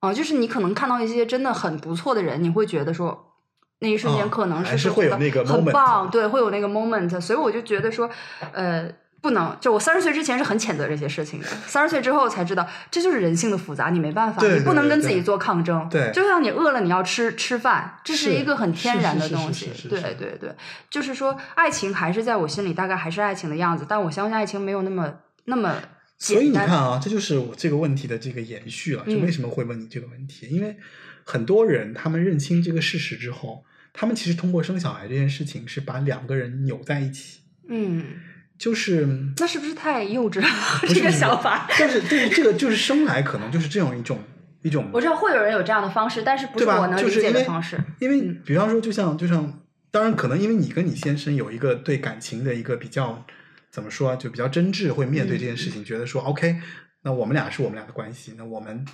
[0.00, 3.32] 啊，就是你可能看到一些真的很不错的人，你会觉得说，
[3.80, 8.08] 那一瞬间可能是会有那个很棒，对，会有那个 moment，所以我就觉得说，
[8.52, 8.88] 呃。
[9.20, 15.88] 不能，就我三十岁之前是很谴责这些事情的，三十岁之后才知道，这就是人性的复杂，你没办法，你不能跟自己做抗争。
[15.90, 19.72] 对，就像你饿了，你要吃吃饭，这是一个很天然的东西。
[19.90, 20.54] 对对对，
[20.88, 25.12] 就是说，爱情还是在我心里大概还是爱情的样子，但我相信爱情没有那么
[25.46, 25.74] 那么
[26.18, 29.04] 所以你看啊，这就是我这个问题的这个延续了。
[29.06, 30.48] 就为什么会问你这个问题？
[30.48, 30.76] 因为
[31.24, 37.40] 很多人他们认清这个事实之后，他们其实通过生小孩这件事情是把两个人扭在一起。
[37.68, 38.04] 嗯。
[38.58, 40.48] 就是那是不是太幼稚了？
[40.92, 41.68] 这个想法。
[41.78, 44.18] 但是，对于这个就是生来可能就是这样一种
[44.62, 44.90] 一种。
[44.92, 47.78] 我知道会有人有这样的方式，但是不是我能理解的方式。
[48.00, 49.60] 因为，比方说，就像就像，
[49.92, 53.24] 当然可能因为你跟你先生有一个对感情的一个比较
[53.78, 56.60] 怎么说，就比较真挚，会面对这件事情，觉得说 OK，
[57.02, 58.84] 那我们俩是我们俩的关系，那我们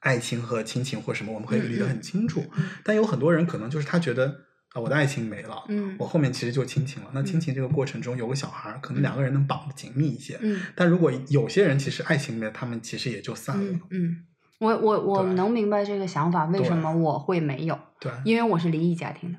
[0.00, 2.44] 爱情和亲情或什么，我们可以理得很清楚。
[2.82, 4.26] 但有很多人可能就是他觉得
[4.72, 4.80] 啊。
[4.80, 7.10] 我的爱情没了，嗯，我后面其实就亲情了。
[7.14, 10.36] 那亲情这个过程中有个小孩，可能两个人能绑得紧密一些。
[10.42, 13.78] 嗯，但如果有些人其实爱情没了，他们其实也就散了。
[13.90, 14.24] 嗯，
[14.58, 17.78] 我我我能明白这个想法，为什么我会没有？
[18.00, 19.38] 对，因为我是离异家庭的。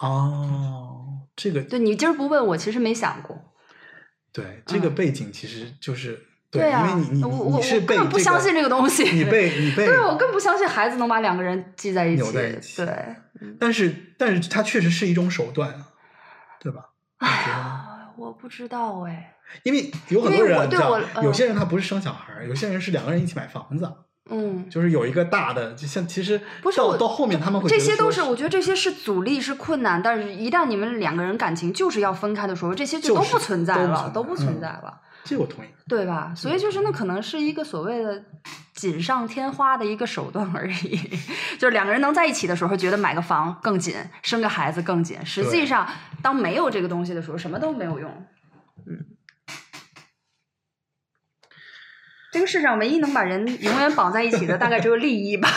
[0.00, 3.47] 哦，这个对你今儿不问我，其实没想过。
[4.32, 6.24] 对，这个背景其实就是。
[6.50, 12.32] 对呀，因为你你你是根本不相信这个东西，你被你 被，对我更不相信孩子能把两个人系在一起，
[12.76, 13.04] 对。
[13.60, 15.84] 但是，但是它确实是一种手段，
[16.58, 16.86] 对吧？
[17.18, 19.34] 啊，我不知道哎。
[19.62, 20.70] 因为有很多人，
[21.22, 23.84] 有些人他不是生小孩，有些人是两个人一起买房子。
[24.30, 35.00] 嗯，就是有一个大的，就像其实不是到到后面他们会这些都是，我觉得这些是阻力是困难，但是一旦你们两个人感情就是要分开的时候，这些就都不存在了，都不存在了。
[35.24, 36.32] 这我同意，对吧？
[36.34, 38.22] 所以就是那可能是一个所谓的
[38.74, 40.98] 锦上添花的一个手段而已，
[41.58, 45.18] 就是两个人能在一起的时候，觉得买个房更紧，生个孩子更紧。
[45.26, 45.86] 实际上，
[46.22, 48.10] 当没有这个东西的时候，什么都没有用。
[52.32, 55.48] 这个世上唯一能把人永远绑在一起的，大概只有利益吧。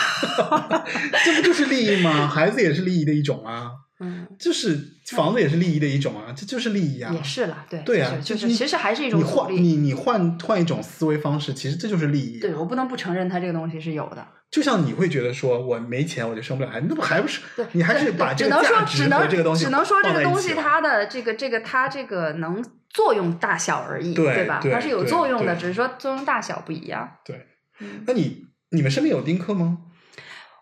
[1.26, 2.28] 这不就是利益吗？
[2.28, 4.80] 孩子也是利益的一种啊， 嗯，就是
[5.16, 7.14] 房子也是利益的一种啊，这就是利益啊。
[7.14, 9.24] 也是啦，对，对啊，就是就是其实还是一种你。
[9.24, 12.40] 换你你换换一种思维方式，其实这就是利益。
[12.40, 14.26] 对，我不能不承认它这个东西是有的。
[14.50, 22.62] 就像你会觉得说我没钱我就生不了孩子，那不还不是对，你还是把这只能说个价值只能和这个东西只能说这个东西它的这个这个它这个能
[22.94, 24.34] 作用大小而已，吧？
[24.34, 27.18] 对吧它是有作用的，只是说作用大小不一样。
[27.24, 27.48] 对。
[27.80, 29.78] 嗯，那你你们身边有丁克吗？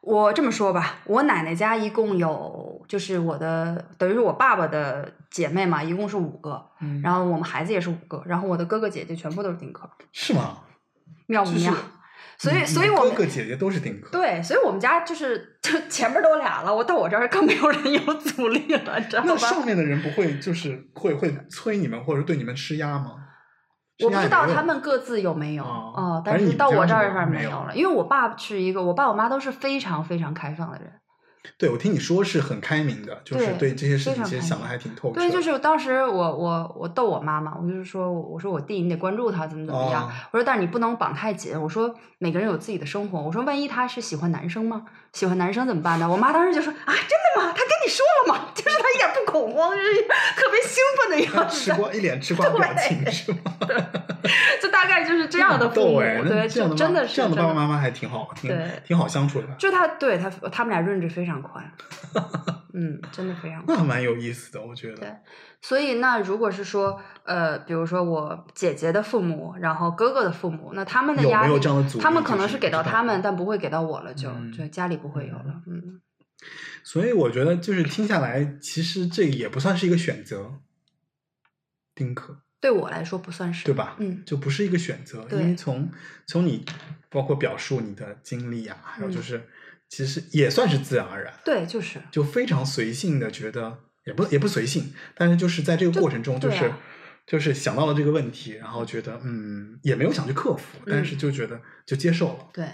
[0.01, 10.59] 我这么说吧，我奶奶家一共有，就是我的等于是我爸爸的姐妹嘛，一共是五个，嗯然后我们孩子也是五个，然后我的哥哥姐姐全部都是丁克，是吗？
[11.05, 11.73] 就是妙不妙？
[12.37, 14.09] 所以，所以我们哥姐姐都是丁克。
[14.11, 19.39] 对，所以我们家就是就 前面都俩了，我到我这儿更没有人有阻力了，你知道吧那吧？
[19.39, 23.15] 上面的人不会就是会会催你们，或者对你们施压吗？
[24.01, 30.89] 我不知道他们各自有没有哦但是到我这儿没没有反正没有了，因为我爸是一个，我爸我妈都是非常非常开放的人。
[31.57, 35.19] 对，我听你说是很开明的，就是对对这些事情其实想的还挺透彻。
[35.19, 40.03] 对，就是当时我我我逗我妈妈，我就是说，我说我弟你得关注他怎么怎么样。
[40.03, 41.59] 哦我说但是你不能绑太紧。
[41.59, 43.19] 我说每个人有自己的生活。
[43.21, 44.83] 我说万一他是喜欢男生吗？
[45.13, 46.07] 喜欢男生怎么办呢？
[46.09, 47.53] 我妈当时就说啊，真的吗？
[47.55, 48.45] 他跟你说了吗？
[48.55, 49.93] 就是他一点不恐慌，就是
[50.35, 51.55] 特别兴奋的样子。
[51.55, 53.39] 吃瓜一脸吃瓜表情是吗？
[54.61, 61.71] 就大概就是这样的父母，逗哎，那对，就真的是这样的爸爸妈妈还挺好，挺挺好相处的，就他对他他们俩认知非常宽，
[62.73, 63.77] 嗯，真的非常宽。
[63.77, 65.15] 那蛮有意思的，我觉得对。
[65.61, 76.01] 所以那如果是说，呃，比如说我姐姐的父母，然后哥哥的父母，那他们的有压力，没有这样的他们可能是给到他们，但不会给到我了，就、嗯就家里不会有了，嗯，
[76.83, 80.59] 所以我觉得就是听下来，其实这也不算是一个选择，
[81.93, 83.95] 丁克对我来说不算是，对吧？
[83.99, 85.91] 嗯，就不是一个选择，因为从
[86.25, 86.65] 从你
[87.09, 89.49] 包括表述你的经历啊，还有就嗯是、
[89.89, 91.99] 其实也算是自然而然，对，就是。
[92.11, 96.71] 就非常随性的觉得，也不也不随性，但是就是在这个过程中，就是、
[97.25, 102.67] 就是想到了这个问题，然后觉得嗯，也没有想去克服，但是就觉得就接受了，对，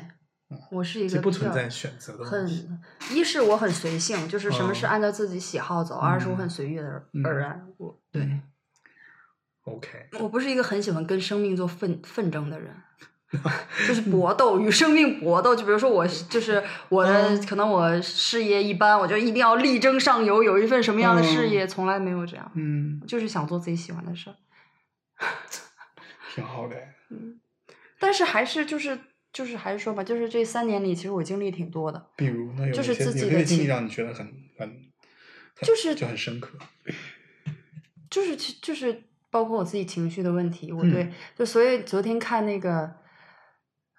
[0.71, 2.69] 我是一个不存在选择的问很题。，
[3.11, 4.89] 一是我很随性，就是什么事嗯。
[4.89, 6.37] 按照自己喜好走；二是我嗯。
[6.37, 7.25] 很随遇而嗯。
[7.25, 7.67] 而安。
[7.77, 8.21] 我对。
[8.23, 8.41] 嗯。
[9.63, 12.75] OK，我不是一个很喜欢跟生命做奋奋争的人。
[13.87, 15.55] 就是搏斗，与生命搏斗。
[15.55, 24.35] 就比如说我，就是我的，嗯可能我事业一般，我就一定要力争上游，有一份什么样的事嗯业，从来没有这样，嗯，就是想做自己喜欢的事儿。
[26.33, 26.75] 挺好的。
[27.09, 27.39] 嗯
[27.97, 28.99] 但是还是就是
[29.31, 32.05] 就是还是说吧，就是这三年里，其实我经历挺多的。
[32.17, 34.25] 比如呢，就是自己的经历让你觉得很
[34.57, 34.87] 很很
[35.61, 36.57] 就是就很深刻。
[38.09, 42.93] 就是其就是包括我自己情绪的问题，我嗯对、就所以昨天看那个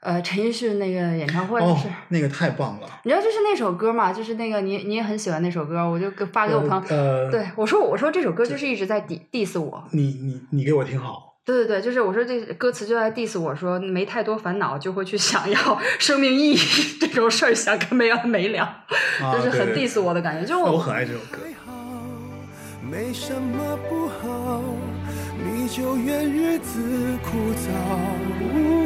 [0.07, 2.88] 呃陈奕迅那个演唱会，就哦是、，那个太棒了。
[3.03, 6.83] 你知道就是那首歌嘛，就是那个你你也很喜欢那首歌，我就给发给我朋友。
[6.88, 11.35] 呃，对，我说我说这首歌就是一直在 diss diss 我，你你你给我听好。
[11.45, 16.57] 对对对，就是我说这歌词就在 diss 我说没太多烦恼就会去想要 生命意义
[17.01, 18.62] 这种事儿想个没完没了，
[19.21, 21.38] 啊就是很 diss 我的感觉，就我我很爱这首歌。
[22.88, 24.62] 没什么不好，
[25.45, 28.86] 你就怨日子枯燥。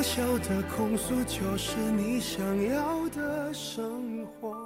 [0.00, 4.56] 渺小的控诉就是你想要的生活。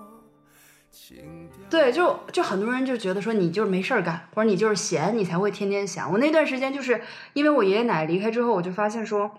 [1.68, 6.12] 对，就就很多人就觉得说你就是没事儿干，或者你就是闲，你才会天天想。
[6.12, 9.33] 我那段时间就是因为我爷爷奶奶离开之后，我就发现说，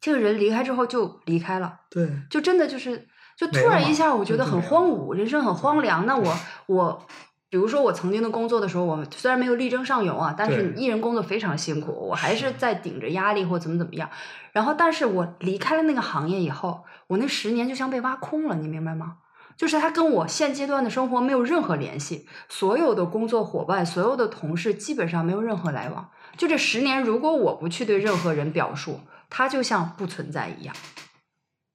[0.00, 6.06] 这个人离开之后就离开了，对，就真的就是就突然一下，我觉得很荒芜，人生很荒凉。
[6.06, 7.06] 那我我。
[7.50, 14.10] 比如说我曾经的工作的时候，我虽然没有力争上游啊，但是对艺人工作非常辛苦，我还是在顶着压力或怎么怎么样。
[14.52, 19.18] 然后，但是我离开了那个行业以后，我那十年就像被挖空了，你明白吗？
[19.56, 26.10] 就是他跟我现阶段的生活没有任何联系，所有的工作伙伴、所有的同事基本上没有任何来往。
[26.36, 30.76] 就这十年，如果我不去对任何人表述，他就像不存在一样。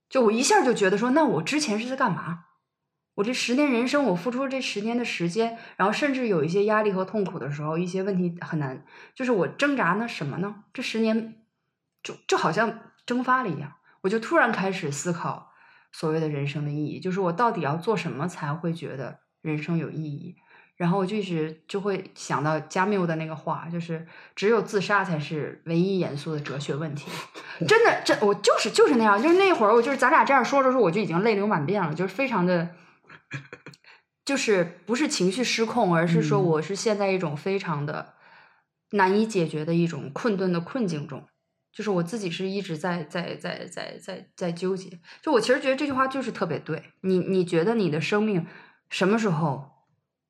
[0.07, 2.45] 就我一下就觉得说，那我之前是在干嘛？
[3.15, 8.83] 我这十年人生，我付出这十年的时间，然后甚至有一些压力和痛苦的时候，一些问题很难，
[9.13, 10.63] 就是我挣扎呢什么呢？
[10.73, 11.35] 这十年
[12.01, 15.51] 就就好像蒸发了一样，我就突然开始思考，
[15.91, 20.35] 所谓的人生的意义，就是我到底要做什么才会觉得人生有意义。
[20.75, 27.11] 然后我就一直就会想到加缪的那个话，就是只有自杀才是唯一严肃的哲学问题。
[27.67, 32.69] 真的，这我就是就是那样，就是那会儿我就是咱俩这样说着说，我就已经泪流满面了，就是非常的，
[34.25, 38.13] 就是不是情绪失控，而是说嗯我是陷在一种非常的
[38.91, 41.27] 难以解决的一种困顿的困境中。
[41.71, 48.45] 就是我自己是一直在在在在在在纠结，就我其实觉得这句话就是特别对你，你觉得你的生命
[48.91, 49.71] 什么时候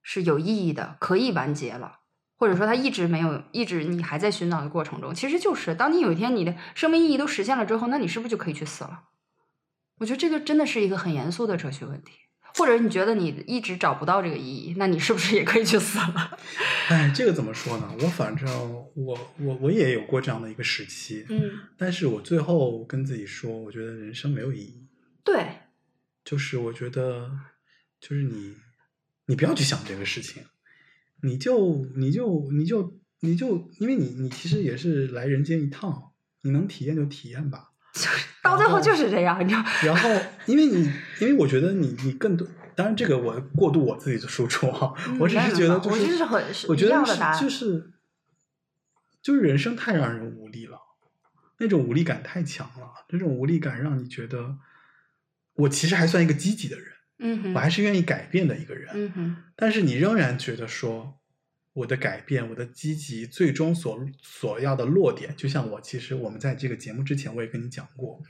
[0.01, 1.99] 是有意义的，可以完结了，
[2.37, 9.03] 或者说它一直没有，一直你还在寻找的过程中，其实就是当你有一天你的生命意义都实现了之后，那你是不是就可以去死了？
[9.99, 12.13] 我觉得这个真的是一个很严肃的哲学问题。
[12.55, 16.37] 或者你觉得你一直找不到这个意义，那你是不是也可以去死了？
[16.89, 17.95] 哎，这个怎么说呢？
[18.01, 18.47] 我反正
[18.95, 24.87] 我我我也有过这样的一个时期，嗯，但是我最后跟自己说，我觉得人生没有意义，
[25.23, 25.59] 对，
[26.23, 27.31] 就是我觉得
[27.99, 28.55] 就是你
[29.25, 30.43] 你不要去想这个事情，
[31.21, 37.71] 你就你就你就你就因为你你其实也是来人间一趟，你能体验就体验吧。
[37.93, 39.63] 就 是到最后就是这样，你知道？
[39.85, 40.09] 然后，
[40.45, 40.91] 因为你，
[41.21, 47.93] 因为我觉得你，你更多，当然这个我过度我自己的输出啊，我只是觉得就是，嗯我就是很我觉得是样的答案就是，
[49.21, 50.77] 就是人生太让人无力了，
[51.59, 54.57] 那种无力感太强了，这种无力感让你觉得，
[55.53, 56.87] 我其实还算一个积极的人，
[57.19, 61.19] 嗯哼，我还是愿意改变的一个人，嗯哼，但是你仍然觉得说，
[61.73, 68.21] 我的改变，我的积极，最终所所要的落点，就像我其实我们在这个节目之前我也跟你讲过，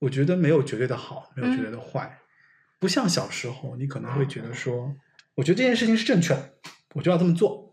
[0.00, 2.18] 我觉得没有绝对的好，没有绝对的坏，
[2.78, 4.96] 不像小时候你可能会觉得说，
[5.36, 6.54] 我觉得这件事情是正确的，
[6.94, 7.64] 我就要这么做。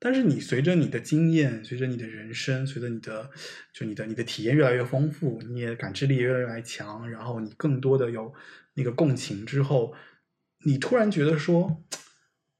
[0.00, 3.30] 但是你随着你的经验，随着你的人生，随着你的
[3.72, 8.32] 就你的你的体验越来越丰富，你也感知力越来越强，然后你更多的有
[8.74, 9.92] 那个共情之后，
[10.64, 11.82] 你突然觉得说，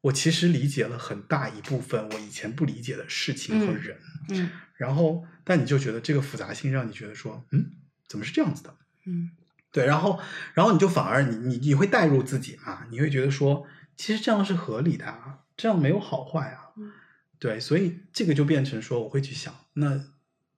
[0.02, 3.98] 我其实理解了很大一部分我以前不理解的事情和嗯人，
[4.30, 7.72] 嗯然后但你就觉得这个复杂性让你觉得说，嗯，
[8.06, 8.76] 怎么是这样子的？
[9.06, 9.30] 嗯
[9.72, 10.20] 对，然后
[10.54, 16.72] 然后你就反而你你你会代入自己嘛，你会觉得说，其实这样是合理的啊，这样没有好坏啊。
[16.76, 16.92] 嗯
[17.40, 20.04] 对，所以这个就变成说，我会去想，那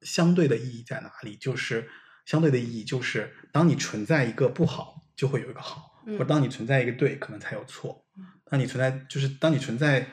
[0.01, 1.37] 相对的意义在哪里？
[1.37, 1.91] 就是
[2.25, 8.10] 相对的意义就是，当你存在一个不好，就会有一个好；嗯或者当你存在一个对，可能才有错嗯。
[8.45, 10.09] 当你存在，就是当你存在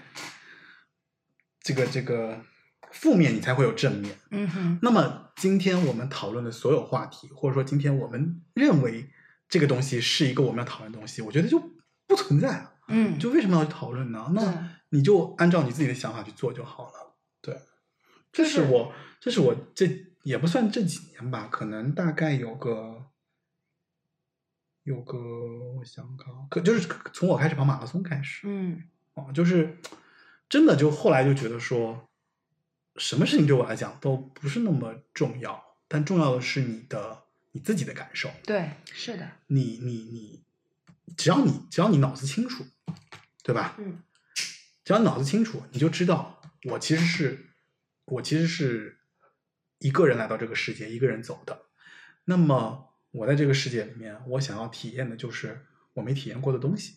[1.61, 2.41] 这个这个
[2.91, 4.17] 负面，你才会有正面。
[4.31, 9.09] 嗯哼，那么今天我们讨论的所有话题，或者说今天我们认为
[9.49, 11.59] 这个东西是一个我们要讨论的东西，我觉得就
[12.05, 12.73] 不存在啊。
[12.89, 14.31] 嗯，就为什么要去讨论呢？
[14.33, 17.17] 那你就按照你自己的想法去做就好了。
[17.41, 17.59] 对，
[18.31, 19.89] 这就是是我，这是我这
[20.23, 23.07] 也不算这几年吧，可能大概有个
[24.87, 28.81] 有个，我想想啊，可就是从我开始跑马拉松开始，嗯
[29.15, 29.77] 哦，就是
[30.47, 32.09] 真的就后来就觉得说，
[32.95, 38.31] 什么事情对我来讲都不是那么重要，但重要的是你的你自己的感受。
[38.45, 40.45] 对，是的，你你你，
[41.17, 42.65] 只要你只要你脑子清楚，
[43.43, 43.75] 对吧？
[43.79, 44.01] 嗯
[44.85, 47.49] 只要你脑子清楚，你就知道我其实是
[48.05, 48.99] 我其实是
[49.79, 51.63] 一个人来到这个世界，一个人走的。
[52.23, 52.86] 那么
[53.17, 55.59] 我在这个世界里面，我想要体验的就是
[55.93, 56.93] 我没体验过的东西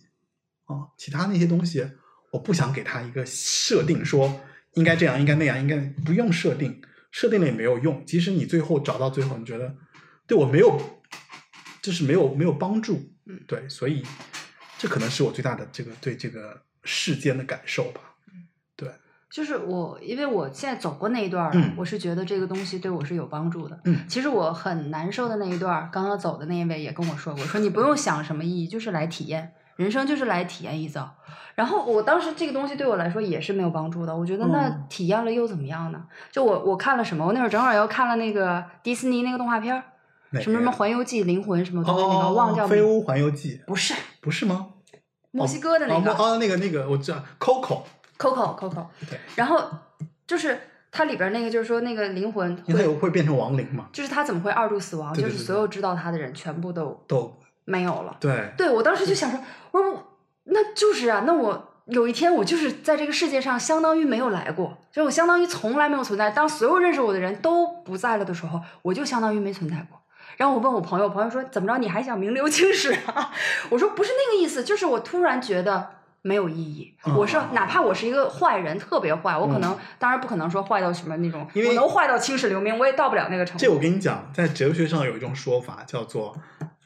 [0.67, 1.91] 啊，其他那些东西
[2.31, 4.41] 我不想给他一个设定，说
[4.75, 8.05] 应该这样，应该那样，应该不用设定，设定了也没有用。
[8.05, 9.75] 即使你最后找到最后，你觉得
[10.27, 11.01] 对我没有，
[11.81, 14.05] 就是没有没有帮助，嗯对，所以
[14.79, 18.10] 这可能是我最大的这个对这个世间的感受吧。
[19.31, 23.79] 就是我，因为我现在走过那一段儿我是觉得这个东西对我是有帮助的。
[23.85, 31.15] 嗯其实我很难受的那一段儿，刚刚走的那一位也跟我说过，说你不用想什么意义，就是来体验，人生就是来体验一遭。
[31.55, 36.03] 然后我当时这个东西对我来说也是没有帮助的，我觉得那嗯体验了又怎么样呢？
[36.33, 37.25] 就我我看了什么？
[37.25, 39.85] 我那会儿正好又看了那个迪士尼那个动画片儿，
[40.41, 44.69] 什么什么《环游记》、灵魂什么东西，那个哦，忘叫名飞屋环游记不是不是吗？
[45.33, 47.83] 墨西哥的那个哦哦，那个那个我知道，Coco，
[48.21, 48.87] Coco Coco，
[49.35, 49.65] 然后
[50.27, 50.61] 就是
[50.93, 55.11] 它里边那个就是说那个灵魂会有会变成亡灵嘛，就是他怎么会二度死亡？
[55.15, 58.17] 对对对就是所有知道他的人全部都都没有了。
[58.21, 59.41] 对，对我当时就想说，
[59.71, 66.31] 我说那就是啊，那我有一天我就是在这个世界上相当于没有来过，就我相当于从来没有存在。
[66.31, 69.99] 当所有认识我的人都不在了的时候，我就相当于没存在过。
[70.37, 71.79] 然后我问我朋友，朋友说怎么着？
[71.79, 73.33] 你还想名留青史啊？
[73.71, 76.00] 我说不是那个意思，就是我突然觉得。
[76.23, 76.95] 没有意义。
[77.07, 83.61] 嗯我是哪怕我是一个坏人，特别坏，我可能、嗯当然不可能说坏到什么那种，因为我能坏到青史留名，我也到不了那个程度。
[83.65, 86.37] 这我跟你讲，在哲学上有一种说法叫做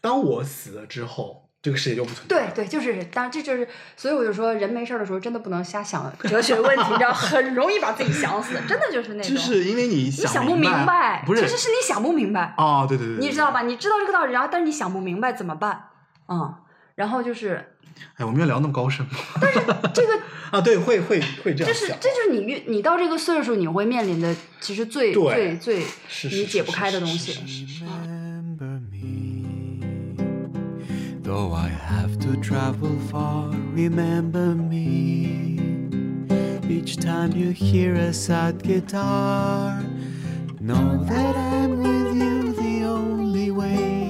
[0.00, 2.52] 当我死了之后，这个世界就不存在。
[2.52, 3.66] 对对，就是当然这就是，
[3.96, 9.34] 所以我就说，人没事儿的时候真的不能瞎想哲学问题，你知道，很容易把自己想死，真的就是那种。
[9.34, 11.42] 就是因为你你想想不明白，不是？
[11.42, 13.50] 其实是你想不明白，哦，对对对，对你知道？
[13.50, 13.62] 吧？
[13.62, 15.88] 你知道这个道理，然后但是你想不明白怎么办？
[16.28, 16.54] 嗯，
[16.96, 17.73] 然后就是
[18.16, 19.12] 哎，我们要聊那么高深吗？
[19.40, 19.60] 但是
[19.92, 20.20] 这个，
[20.50, 21.86] 啊，对，会会会这样想。
[21.88, 25.82] 这是这就是你越你到这个岁数，你会面临的其实最最最
[26.30, 27.40] 你解不开的东西。
[27.82, 29.84] Remember me,
[31.22, 33.50] though I have to travel far.
[33.74, 35.58] Remember me,
[36.68, 39.82] each time you hear a sad guitar.
[40.60, 44.03] Know that I'm with you the only way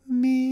[0.07, 0.51] me.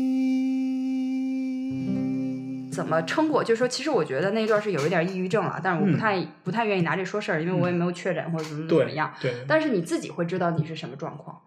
[2.70, 3.42] 怎么撑过？
[3.42, 9.12] 就是说，其实我觉得那段是有一点抑郁症了，但是我不嗯太、不太愿意拿这说事儿，因为我也没有确诊或者怎么怎么对样。
[9.20, 11.40] 对，但是你自己会知道你是什么状况。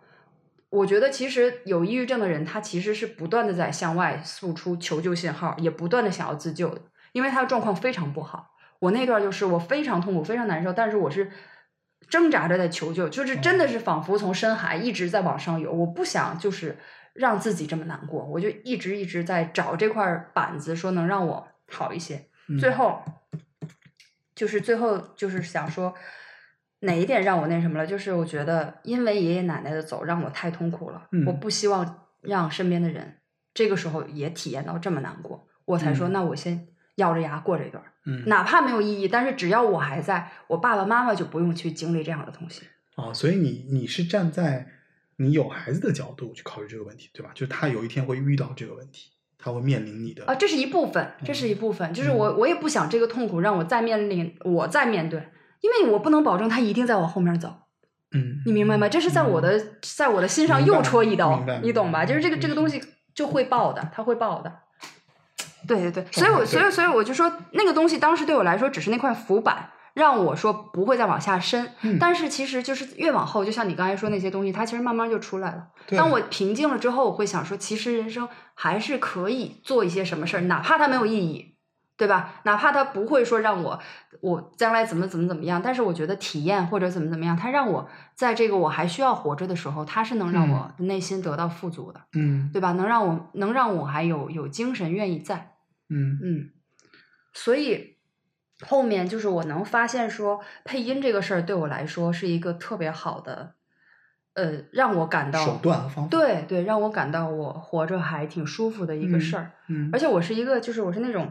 [0.70, 6.82] 我觉得其实有抑郁症的人，他其实是不断的在向外诉出求救信号，也不断的想要自救的，
[7.12, 8.56] 因为他的状况非常不好。
[8.80, 11.32] 我那段就是我非常痛苦，非常难受，但是我是
[12.10, 15.72] 挣扎着在求救，就是真的是仿佛从深海一直在往上游。
[15.72, 16.78] 我不想就是
[17.14, 22.28] 让自己这么难过，我就一直一直在找这块板子，说能让我好一些。
[22.48, 23.02] 嗯最后
[24.34, 25.94] 就是最后就是想说，
[26.80, 27.86] 哪一点让我那什么了？
[27.86, 33.20] 就是我觉得因为爷爷奶奶的走让我太痛苦了，嗯我不希望让身边的人
[33.54, 42.64] 这个时候也体验到这么难过，我才说、嗯那我先咬着牙过这段儿，嗯哪怕没有意义，但是只要我还在，我爸爸妈妈就不用去经历这样的东西。
[42.96, 44.68] 哦，所以你你是站在
[45.18, 47.32] 你有孩子的角度去考虑这个问题，对吧？
[47.34, 55.30] 就是他有一天会遇到这个问题，他会面临你的啊，这是一部分，这是一部分，就是我我也不想这个痛苦让我再面临，我再面对，
[55.62, 57.56] 因为我不能保证他一定在我后面走，
[58.12, 58.90] 嗯，你明白吗？
[58.90, 62.06] 这是在我的在我的心上又戳一刀，你懂吧？
[62.06, 62.84] 就是这个这个东西
[63.16, 64.54] 就会爆的，它会爆的。
[65.68, 71.72] 对对对，所以我 所以所以我就说，那个东西当时对我来说只是那块浮板，让我说不会再往下深。
[71.82, 75.64] 嗯但是其实就是越往后，就像你刚才说那些东西，它其实慢慢就出来了。
[75.98, 81.51] 当我平静了之后，我会想说，其实人生还是可以做一些什么事儿，哪怕它没有意义，
[82.02, 82.42] 对吧？
[82.46, 83.80] 哪怕他不会说让我
[84.22, 92.72] 我将来怎么怎么怎么样，但是我觉得体验或者怎么怎么样，他让我在这个我还需要活着的时候，他是能让我内心得到富足的，嗯对吧？
[92.72, 95.54] 能让我能让我还有有精神愿意在。
[95.90, 96.50] 嗯嗯，
[97.34, 97.98] 所以
[98.66, 103.54] 后面就是我能发现说，配音这个事儿对我来说是一个特别好的，
[104.34, 109.52] 呃，让我感到手段和方法，对对，让我感到我活着还挺舒服的一个事儿。
[109.68, 111.30] 嗯，而且我是一个，就是我是那种，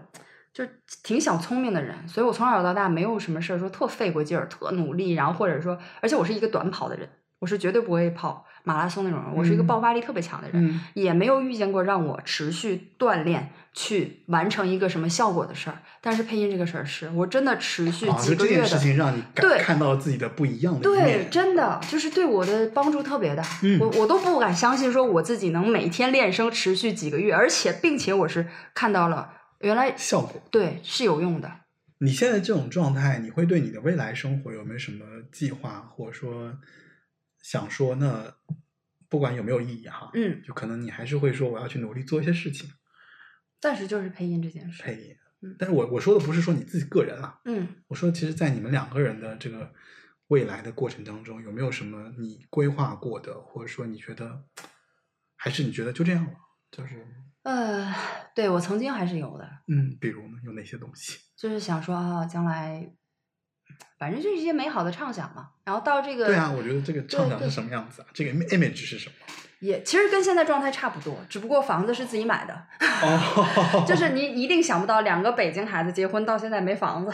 [0.53, 10.67] 就是挺小聪明的人，所以我从小到大没有什么事儿说特费过劲儿、特努力，然后或者说，而且我是一个短跑的人，我是绝对不会跑马拉松那种人，我是一个嗯爆发力特别强的人。
[10.67, 29.31] 嗯也没有遇见过让我持续锻炼去完成一个什么效果的事儿，但是配音这个事儿是我真的持续几个月的，事情让你对看到了自己的不一样的一对，真的就是对我的帮助特别大，嗯我我都不敢相信说我自己能每天练声持续几个月，而且并且我是看到了
[29.61, 30.43] 原来效果。
[30.51, 31.61] 对是有用的，
[31.99, 36.59] 你现在这种状态，你会对你的未来生活有没有什么计划，或者说
[37.43, 38.35] 想说那
[39.09, 42.71] 不管有没有意义哈，嗯，就可能你还是会说我要去努力做一些事情，
[43.61, 45.57] 暂时就是配音这件事，配音嗯。
[45.59, 49.73] 但是我我说的不是说你自己个人啊，嗯我说其实，在你们两个人的这个
[50.29, 54.45] 未来的过程当中，有没有什么你规划过的，或者说你觉得，
[55.37, 56.33] 还是你觉得就这样了？
[56.71, 57.05] 就是
[57.43, 57.95] 呃，
[58.35, 61.19] 对我曾经还是有的，嗯，比如呢，有哪些东西？
[61.37, 62.91] 就是想说啊，将来
[63.99, 68.09] 反正就是一些美好的畅想嘛，然后到这个对啊，我觉得这个畅想是什么样子啊？
[68.13, 69.15] 这个 image 是什么？
[69.61, 72.67] 也其实跟现在状态差不多，只不过房子是自己买的，
[73.03, 77.13] 哦， 就是你一定想不到，两个北京孩子结婚到现在没房子，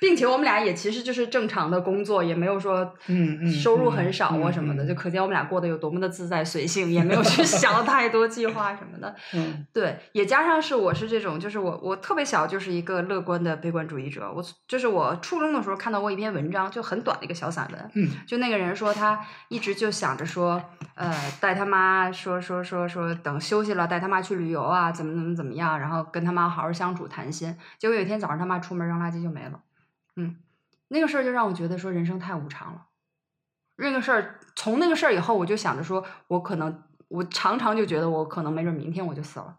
[0.00, 9.14] 并且我们俩也其实就是正常的工作，也没有说嗯嗯收入很少啊什么的，嗯嗯就可见我们俩过得有多么的自在随性，也没有去 想太多计划什么的。
[9.34, 14.30] 嗯对，也加上是我是这种，就是我我特别小就是一个乐观的悲观主义者。
[14.34, 19.18] 我就是我初中的时候看到过一篇文章，就很短的一个小散文，嗯就那个人说他
[19.48, 20.62] 一直就想着说，
[20.94, 27.54] 呃，带他妈说说说说等休息了带他妈去旅游啊，怎么怎么怎么样，然后跟他妈好好相处谈心。
[27.78, 29.59] 结果有一天早上他妈出门扔垃圾就没了，
[30.20, 30.36] 嗯，
[30.88, 32.86] 那个事儿就让我觉得说人生太无常了。
[33.76, 39.56] 那个事儿从那个事儿以后，我就想着说我可能我常常就觉得我可能没准明天我就死了，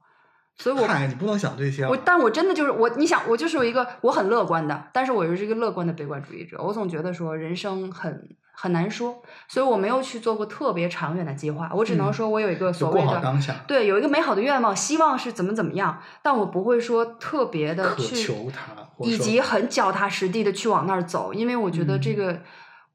[0.56, 1.90] 所以我嗨，你不能想这些啊。
[1.90, 6.62] 我，但我真的就是我，你想，我就是有一个我很乐观的，但是我又是一个乐观的悲观主义者。
[6.62, 11.72] 我总觉得说人生很很难说，所以我没有去做过特别长远的计划。
[11.74, 13.20] 我只能嗯说我有一个所谓的
[13.68, 22.44] 对，有一个美好的愿望，希望是怎么怎么样，但我不会说特别的去，求它，或者说以及很脚踏实地的去往那儿走，因为我觉得这嗯个、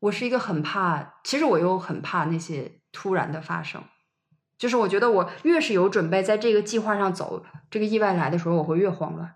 [0.01, 3.83] 我是一个很怕，其实我又很怕那些突然的发生。
[4.59, 9.35] 就是我觉得我越是有准备，在这个计划上走，这个意外来的时候，我会越慌乱。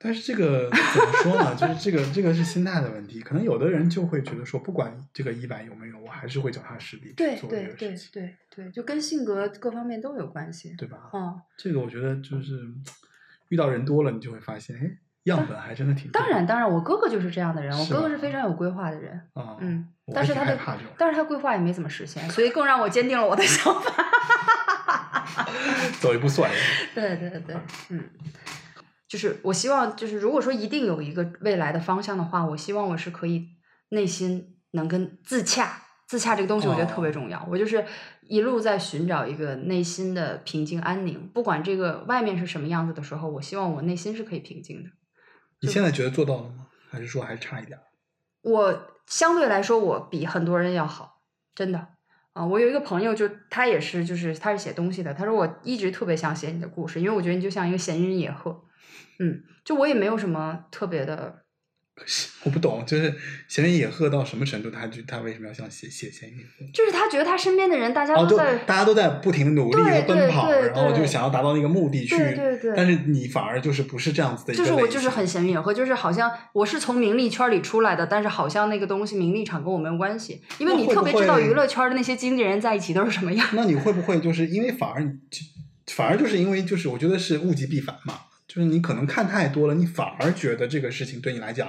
[0.00, 1.54] 但是这个怎么说呢？
[1.56, 3.20] 就是这个这个是心态的问题。
[3.20, 10.72] 可能有的人就会觉得说，不管这个意外有没有，我还是会脚踏实地去对做这对对个事情，对对，就跟性格各方面都有关系。
[10.78, 11.10] 对吧？
[11.12, 12.60] 嗯，这个我觉得就是
[13.48, 14.80] 遇到人多了，你就会发现，哎，
[15.24, 16.20] 样本还真的挺多。
[16.20, 19.20] 当然当然，我哥哥就是这样的人，我哥哥是非常有规划的人。
[19.34, 20.58] 啊，嗯，但是他的
[20.96, 23.92] 但是他规划也没怎么实现，所以更让我坚定了我的想法。
[26.00, 26.60] 走一步算一步。
[26.94, 27.56] 对对对，
[27.90, 28.04] 嗯，
[29.08, 33.48] 就是我希望，就是如果说一定有一个未来的方向的话，我希望我是可以
[33.90, 37.46] 内心能跟自洽，自洽这个东西我觉得特别哦重要。
[37.48, 37.84] 我就是
[38.22, 44.90] 一路在寻找一个内心的平静安宁，不管这个外面是什么样子的时候，我希望我内心是可以平静的。
[45.60, 46.66] 你现在觉得做到了吗？
[46.90, 47.82] 还是说还差一点儿？
[48.40, 51.20] 我相对来说，我比很多人要好，
[51.54, 51.88] 真的
[52.32, 52.46] 啊！
[52.46, 55.12] 我有一个朋友就，他也是，就是他是写东西的。
[55.12, 58.64] 他说我一直特别想写你的故事，因为我觉得你就像一个闲云野鹤，
[59.18, 61.42] 嗯，就我也没有什么特别的，
[62.44, 63.14] 我不懂，就是
[63.48, 66.64] 闲云野鹤到什么程度，他就他为什么要想写写闲云野鹤？
[66.72, 72.16] 就是他觉得他身边的人大家都在，大家都在不停的努力对和奔跑，然后就想要达到那个目的去。
[72.16, 74.62] 对对对但是你反而就是不是这样子的一个。
[74.62, 83.46] 就是我就是很闲云野鹤，就是好像我是从名利圈里出来的，但是好像那个东西名利场跟我没有关系，因为你特别知道娱乐圈的那些经纪人在一起都是什么样。
[83.52, 85.16] 那你会不会就是因为反而
[85.88, 91.68] 反而就是因为就是我觉得是物极必反嘛，就是你可能看太多了，你反而觉得这个事情对你来讲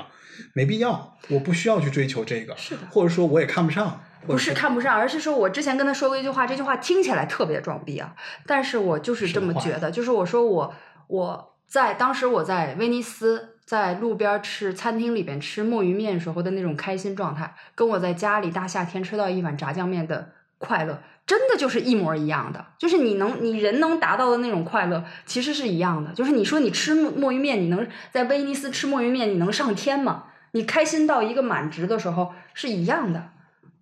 [0.53, 8.15] 没必要，我不需要去追求这个，是的或者说我也看不上，不是看不上，而是说我之前跟他说过一句话，这句话听起来特别装逼啊，
[8.47, 10.73] 但是我就是这么觉得，就是我说我
[11.07, 26.11] 我在当时我在威尼斯，在路边吃餐厅里边吃墨鱼面时候的那种开心状态，跟我在家里大夏天吃到一碗炸酱面的快乐，真的就是一模一样的，就是你能你人能达到的那种快乐，其实是一样的。
[26.13, 30.23] 就是你说你吃墨墨鱼面，你能在威尼斯吃墨鱼面，你能上天吗？
[30.53, 33.29] 你开心到一个满值的时候是一样的。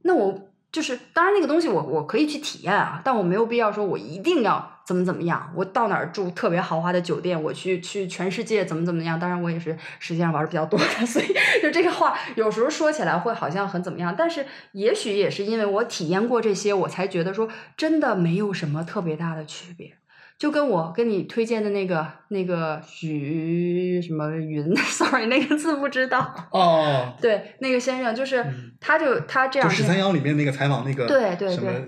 [0.01, 9.19] 那我就是，当然那个东西我我可以去体验啊，但我没有必要说我一定要怎么怎么样，我到哪儿住特别豪华的酒店，我去去全世界怎么怎么样。
[9.19, 11.27] 当然我也是实际上玩的比较多的， 所以
[11.61, 19.93] 就这个话有时候说起来会好像很怎么样，但是也许也是因为我体验过这些，我才觉得说真的没有什么特别大的区别。
[20.37, 26.33] 就跟我跟你推荐的那个那个许什么云， sorry 那个字不知道。
[26.51, 31.87] 哦，对，那个先生就是，嗯他就他这就样十三幺里面那个采访那个对对什么对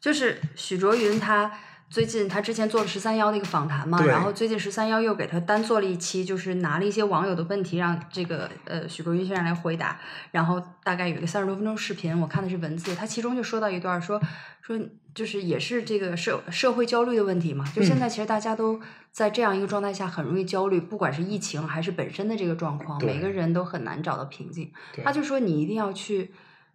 [0.00, 1.50] 就是许卓云他
[1.90, 9.98] 最近他之前做了十三幺那个访谈嘛，然后最近十三幺又给他单做了一期，就是拿了一些网友的问题让这个呃许国云先生来回答，
[10.30, 14.20] 然后大概有一个三十多分钟视频，我看的是文字，他其中就说到一段说
[14.60, 14.78] 说
[15.14, 18.78] 就是也是这个社社会焦虑的问题嘛，就现嗯在其实大家都
[19.10, 24.70] 在这样一个状态下很容易焦虑，不管是疫情还是本身的这个状况，每个人都很难找到平静。
[25.02, 26.32] 他就说你一定要去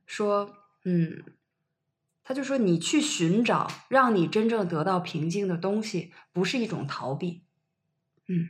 [0.08, 0.50] 说，
[0.86, 1.24] 嗯，
[2.24, 7.44] 他就说你去寻找让你真正得到平静的东西，不是一种逃避，
[8.28, 8.50] 嗯，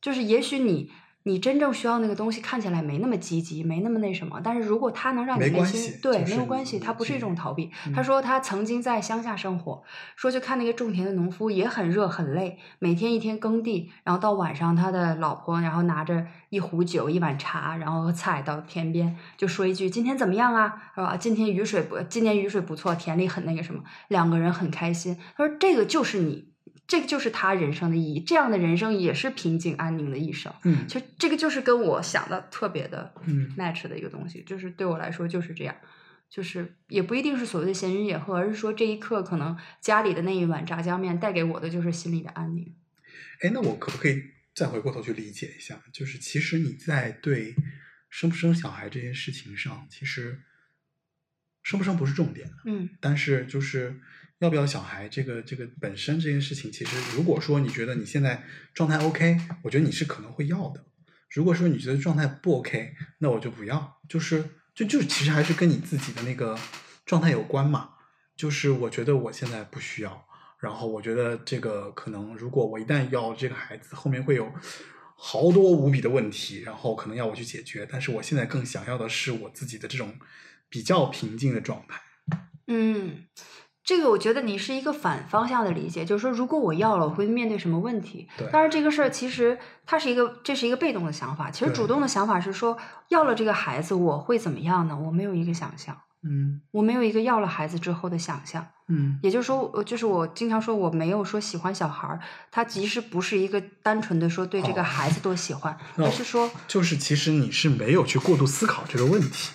[0.00, 0.90] 就是也许你
[1.26, 7.68] 你真正需要那个东西看起来没那么积极，没那么那什么，但是如果它能让你内心对没有关系，它不是一种逃避。
[7.84, 9.82] 嗯他说他曾经在乡下生活，
[10.14, 20.80] 说去看那个种田的农夫也很热很累，每天一天耕地，然后到晚上他的老婆然后拿着一壶酒一碗茶，然后和菜到田边就说一句今天怎么样啊？
[20.94, 21.16] 是吧？
[21.16, 25.16] 今天雨水不，今年雨水不错，田里很那个什么，两个人很开心。
[25.36, 26.55] 他说这个就是你。
[26.86, 30.52] 这个就是他人生的意义，这样的人生也是平静安宁的一生。
[30.64, 35.74] 嗯其实这个就是跟我想的特别的嗯 match 的一个东西，就是对我来说就是这样，
[36.30, 42.74] 就是也不一定是所谓的闲云野鹤，而是说这一刻可能家里的那一碗炸酱面带给我的就是心里的安宁。
[43.40, 44.22] 哎，那我可不可以
[44.54, 45.82] 再回过头去理解一下？
[45.92, 47.54] 就是其实你在对
[48.08, 50.40] 生不生小孩这件事情上，其实
[51.62, 54.00] 生不生不是重点，嗯但是就是
[54.38, 60.84] 要不要小孩这个这个本身这件事情，其实如果说你觉得你现在状态 OK，我觉得你是可能会要的。
[61.30, 64.00] 如果说你觉得状态不 OK，那我就不要。
[64.08, 66.58] 就是就就其实还是跟你自己的那个
[67.04, 67.90] 状态有关嘛。
[68.36, 70.26] 就是我觉得我现在不需要，
[70.60, 74.52] 然后我觉得这个可能如果我一旦要这个孩子，后面会有
[75.16, 77.88] 好多无比的问题，然后可能要我去解决。
[77.90, 80.14] 但是我现在更想要的是我自己的这种
[80.68, 82.02] 比较平静的状态。
[82.66, 83.24] 嗯，
[83.86, 88.28] 这个我觉得你是一个反方向的理解，就是说，如果我要了，我会面对什么问题？
[88.36, 89.56] 对当然，这个事儿其实
[89.86, 91.52] 它是一个，这是一个被动的想法。
[91.52, 92.76] 其实主动的想法是说，
[93.10, 94.98] 要了这个孩子，我会怎么样呢？
[95.06, 98.66] 我没有一个想象，嗯我没有一个要了孩子之后的想象。
[98.88, 102.18] 嗯也就是说，呃就是我经常说，我没有说喜欢小孩儿，
[102.50, 109.52] 他其实不是一个单纯的说对这个哦孩子多喜欢，那而是说就是其实你是没有去过度思考这个问题。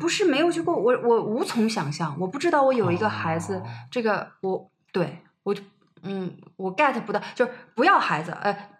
[0.00, 5.62] 不是没有去过，我我无从想象，我不知道我有一个孩子，哦这个我对我就
[6.02, 8.70] 嗯，我 get 不到，就是不要孩子，哎，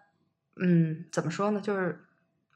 [0.61, 1.61] 嗯，怎么说呢？
[1.61, 2.01] 就是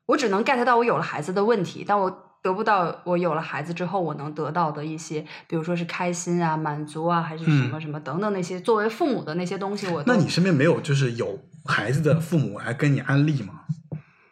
[0.06, 13.60] 我只能 get 到我有了孩子的问题，但我得不到我有了孩子之后我能得到的一些，比如说是开心啊、满足啊，还是什么嗯什么等等那些作为父母的那些东西，我都那你身边没有就是有孩子的父母来跟你安利吗？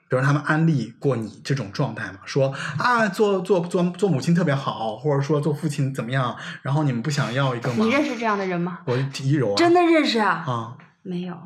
[0.09, 2.18] 比如他们安利过你这种状态嘛？
[2.24, 6.36] 说啊，做做做做母亲特别好，或者说做父亲怎么样？
[6.62, 7.84] 然后你们不想要一个吗？
[7.84, 8.80] 你认识这样的人吗？
[8.84, 10.44] 我提一柔啊，真的认识啊？
[10.46, 11.36] 啊，没有，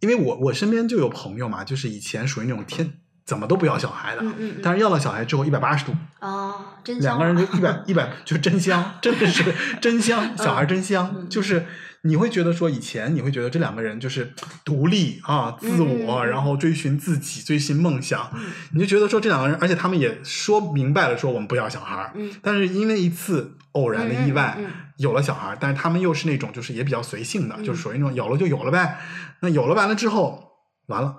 [0.00, 2.94] 因为我我身边就有朋友嘛，就是以前属于那种天
[3.24, 11.66] 怎么都不要小孩的，嗯嗯嗯但是要了小孩之后一百八十度，啊，真两个人就一百一百就真香，真的是 真香，小孩真香，嗯就是
[12.02, 14.34] 你会觉得说以前你会觉得这两个人就是
[14.64, 18.46] 独立啊，自我，然后追寻自己，追寻梦想，嗯。
[18.72, 22.32] 你就觉得说这两个人，而且他们也说明白了说我们不要小孩，嗯。
[22.42, 24.58] 但是因为一次偶然的意外。
[24.98, 28.98] 有了小孩，但是他们又是那种就是也比较随性的，嗯就是属于那种有了就有了呗。
[29.42, 30.54] 那有了完了之后，
[30.88, 31.14] 完了，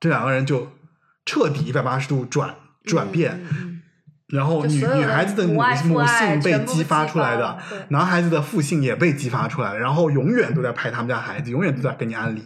[0.00, 0.72] 这两个人就
[1.24, 3.40] 彻底一百八十度转转变，
[4.30, 7.58] 然后女女孩子的母母性被激发出来的
[7.88, 12.42] 男孩子的父性也被激发出来了，然后永远都在拍他们家孩子，永远都在给你安利，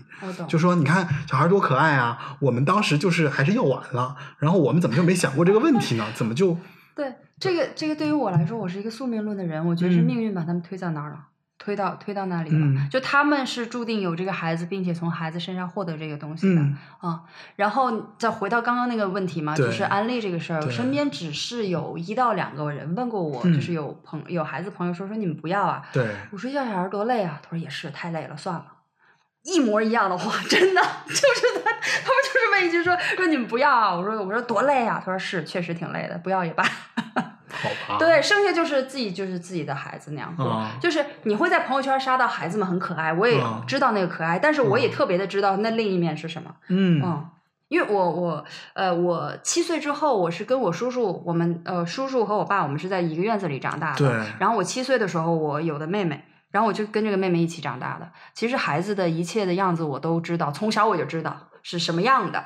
[0.48, 6.04] 就说你看小孩多可爱啊，我们当时就是还是要晚了，然后我们怎么就没想过这个问题呢？
[6.14, 6.56] 怎么就
[6.96, 11.18] 对这个这个对于我来说，我是一个宿命论的人，我觉得是嗯命运把他们推到那儿了。
[11.58, 17.22] 推到推到那里了，嗯就他们是注定有这个孩子，并且从孩子身上获得这个东西的嗯啊、
[17.56, 26.14] 然后再回到刚刚那个问题嘛，就是安利这个事儿，我身边只是有一到两个人问过我，嗯就是有朋有孩子朋友说说你们不要啊，对？
[26.32, 28.66] 我说要小孩多累啊，他说也是太累了，算了。
[29.44, 36.64] 一模一样的话， 真的就是他，他们就是问一句说说你们不要啊，我说我说多累啊，他说是确实挺累的，不要也罢。
[37.86, 46.54] 好吧，对，剩下就是自己就是自己的孩子那样过，啊就是你会在朋友圈刷到孩子们很可爱，我也啊知道那个可爱，但是我也嗯特别的知道那另一面是什么。
[46.68, 47.28] 嗯嗯，
[47.68, 48.44] 因为我我
[48.74, 53.98] 呃我七岁之后，我是跟我叔叔，我们呃叔叔和我爸，我们是在一个院子里长大的。
[53.98, 58.12] 对然后我七岁的时候，我有的妹妹，然后我就跟这个妹妹一起长大的。
[58.34, 62.44] 其实孩子的一切的样子我都知道，从小我就知道是什么样的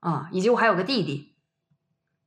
[0.00, 1.36] 啊、以及我还有个弟弟。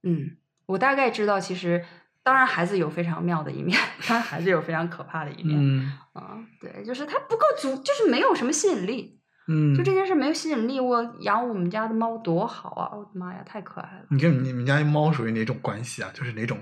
[0.03, 1.85] 嗯，我大概知道，其实
[2.23, 5.57] 当然孩子有非常妙的一面，当然孩子有非常可怕的一面。
[5.59, 9.19] 嗯啊，对，就是他不够足，就是没有什么吸引力。
[9.49, 12.95] 嗯，就这件事没有吸引力，我养我们家的猫多好啊！
[12.95, 14.05] 我的妈呀，太可爱了。
[14.09, 16.09] 你跟你们家猫属于哪种关系啊？
[16.13, 16.57] 就是哪种，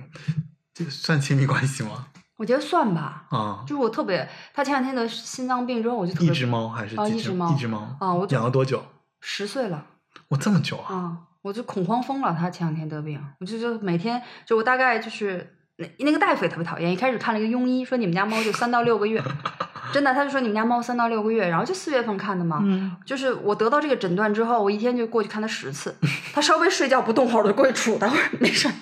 [0.73, 2.07] 这算亲密关系吗？
[2.37, 7.01] 我觉得算吧，啊，就是我特别，他前两天得心脏病之后，我就特别一只猫还是几只？
[7.01, 8.83] 哦一只猫一只猫啊我养了多久？
[9.19, 9.85] 十岁了
[10.29, 10.95] 我，这么久啊！
[10.95, 12.35] 啊，我就恐慌疯了。
[12.37, 19.21] 他前两天得病，我就就每天就我大概就是那那个大夫也特别讨厌，一开始看了一个庸医，说你们家猫就三到六个月，
[19.91, 25.95] 真的，他就说你们家猫三到六个月，然后就四月份看的嘛，嗯，就是我得到这个诊断之后，我一天就过去看他十次。
[26.33, 28.73] 他稍微睡觉不动会儿，我就过去杵它，会儿没事儿，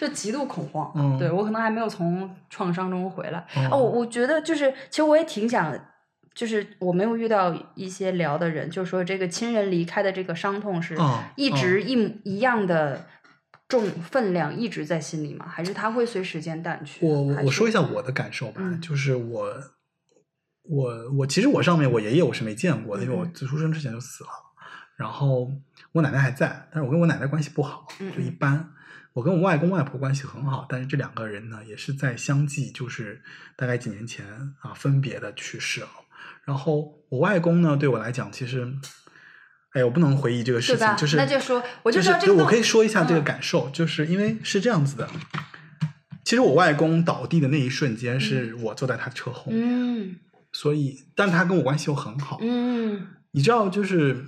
[0.00, 0.90] 就极度恐慌。
[0.96, 3.46] 嗯对我可能还没有从创伤中回来。
[3.70, 5.72] 哦我觉得就是，其实我也挺想，
[6.36, 13.06] 就是我没有遇到一些聊的人，就是说这个亲人离开的这个伤痛是哦一直一模一样的
[13.66, 15.48] 重分量一直在心里吗？
[15.48, 17.04] 还是它会随时间淡去？
[17.06, 19.54] 我我我说一下我的感受吧，嗯就是我
[20.62, 24.30] 我我其实我上面我爷爷我是没见过的，因为我自出生之前就死了，
[24.96, 25.50] 然后
[25.92, 28.74] 我奶奶还在，但是我跟我奶奶关系不好，嗯就一般。
[29.14, 33.22] 我跟我外公外婆关系很好，但是这两个人呢，也是在相继就是
[33.56, 34.26] 大概几年前
[34.60, 35.88] 啊分别的去世了。
[36.46, 38.66] 然后我外公呢，对我来讲，其实，
[39.72, 45.08] 哎呀，我不能回忆这个事情，就是那就说我就就是知道这个东对我可以说一下这个嗯感受，就是因为是这样子的。
[46.24, 50.16] 其实我外公倒地的那一瞬间，是我坐在他车后，嗯
[50.52, 52.38] 所以，但他跟我关系又很好。
[52.40, 54.24] 嗯你知道，就是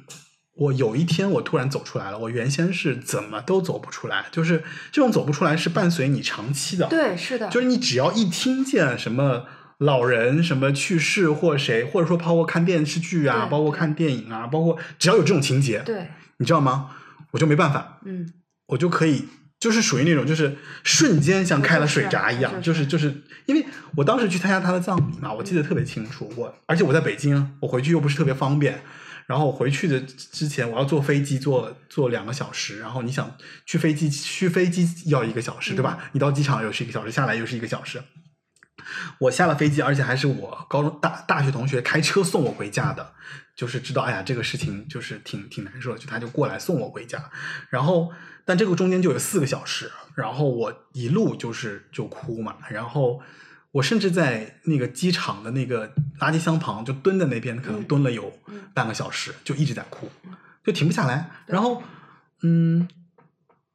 [0.55, 4.63] 我有一天我突然走出来了，我原先是怎么都走不出来，就是
[4.93, 9.47] 这种走不出来是伴随你长期的，，对，是的，就是你只要一听见什么
[9.79, 16.09] 老人什么去世或谁，或者说包括看电视剧啊，包括看电影啊，包括只要有这种情节，对，
[16.39, 16.91] 你知道吗？
[17.31, 18.33] 我就没办法，嗯，
[18.67, 19.29] 我就可以，
[19.61, 23.67] 就是属于那种，就是瞬间像开了水闸一样，就就是是就是，因为
[23.97, 28.81] 我当时去参加他的葬礼嘛，我记得特别清楚，我而且我在北京，我回去又不是特别方便，
[29.27, 35.99] 然后我回去的之前我要坐飞机坐坐两个小时，然后你想去飞机去飞机要一个小时，对吧？
[36.13, 38.03] 你到机场又是一个小时，下来又是一个小时。
[39.19, 43.13] 我下了飞机，而且还是我高中大大学同学开车送我回家的，
[43.55, 47.31] 就是知道，哎呀，这个事情就是挺挺难受的，就他就过来送我回家，
[47.71, 48.13] 然后
[48.45, 53.21] 但这个中间就有四个小时，然后我一路就是就哭嘛，然后
[53.73, 55.89] 我甚至在那个机场的那个
[56.21, 58.39] 垃圾箱旁就蹲在那边，可能蹲了有
[58.75, 60.11] 半个小时，就一直在哭，
[60.65, 61.83] 就停不下来，然后
[62.43, 62.89] 嗯。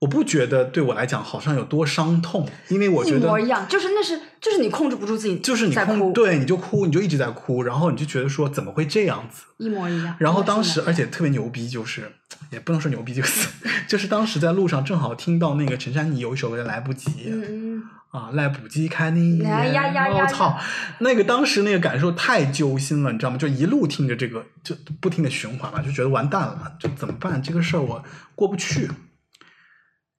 [0.04, 9.44] 我不觉得对我来讲好像有多伤痛，因为我觉得一模一样，就是那是就是你控制不住自己，就是你控在哭，对你就哭，你就一直在哭，然后你就觉得说怎么会这样子？
[9.60, 10.14] 一模一样。
[10.20, 12.12] 然后当时，而且特别牛逼，就是
[12.52, 13.48] 也不能说牛逼这个词，
[13.88, 20.60] 就是当时在路上正好听到那个陈珊妮有一首歌叫《来不及》嗯嗯，啊，来不及看你哎呀呀呀我操，
[21.00, 23.38] 那个当时那个感受太揪心了，你知道吗？
[23.38, 27.42] 就一路听着这个，就不停的循环嘛，就觉得完蛋了，就怎么办？
[27.42, 28.04] 这个事儿我
[28.36, 28.90] 过不去。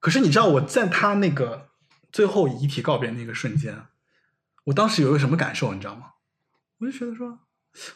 [0.05, 1.69] 可是你知道我在他那个
[2.11, 3.87] 最后遗体告别那个瞬间，
[4.65, 6.11] 我当时有一个什么感受，你知道吗？
[6.77, 7.39] 我就觉得说，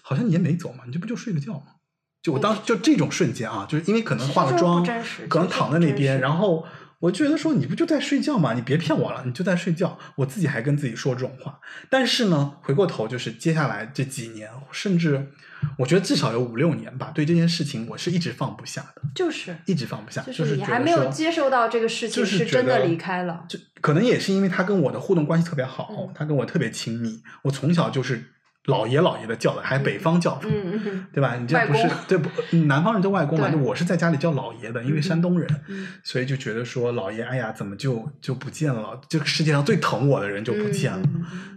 [0.01, 1.75] 好像你也没走嘛，你这不就睡个觉吗？
[2.23, 4.83] 就我当时就这种瞬间啊，就是因为可能化了妆
[5.29, 6.65] 可能躺在那边，然后
[6.99, 8.53] 我觉得说你不就在睡觉吗？
[8.53, 9.97] 你别骗我了，你就在睡觉。
[10.15, 15.31] 我自己还跟自己说这种话，但是呢，回过头就是接下来这几年，甚至
[15.77, 28.25] 我觉得至少有五六年吧，对这件事情我是一直放不下的，就是一直放不下，就是你还没有接受到这个事情就是真的离开了，就可能也是因为他跟我的互动关系特别好，嗯他跟我特别亲密，我从小就是
[28.65, 31.35] 老爷老爷的叫的，还北方叫法，嗯嗯嗯对吧？
[31.37, 32.29] 你这不是公对不？
[32.67, 38.99] 南方人叫外公嘛，我是在家里叫老爷的，因为嗯山东人，嗯所以就觉得说老爷，哎呀，怎么就就不见了？
[39.09, 41.07] 这个世界上最疼我的人就不见了，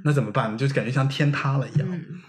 [0.04, 0.56] 那怎么办？
[0.56, 1.88] 就感觉像天塌了一样。
[1.90, 2.20] 嗯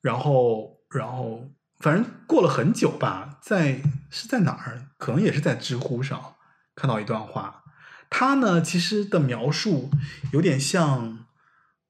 [0.00, 1.50] 然后，然后，
[1.80, 4.86] 反正过了很久吧，在是在哪儿？
[4.96, 6.34] 可能也是在知乎上
[6.76, 7.62] 看到一段话，
[8.08, 9.90] 他呢其实的描述
[10.32, 11.18] 有点像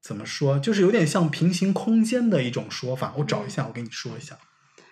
[0.01, 0.57] 怎么说？
[0.59, 3.13] 就是有点像平行空间的一种说法。
[3.17, 4.35] 我找一下，我跟你说一下。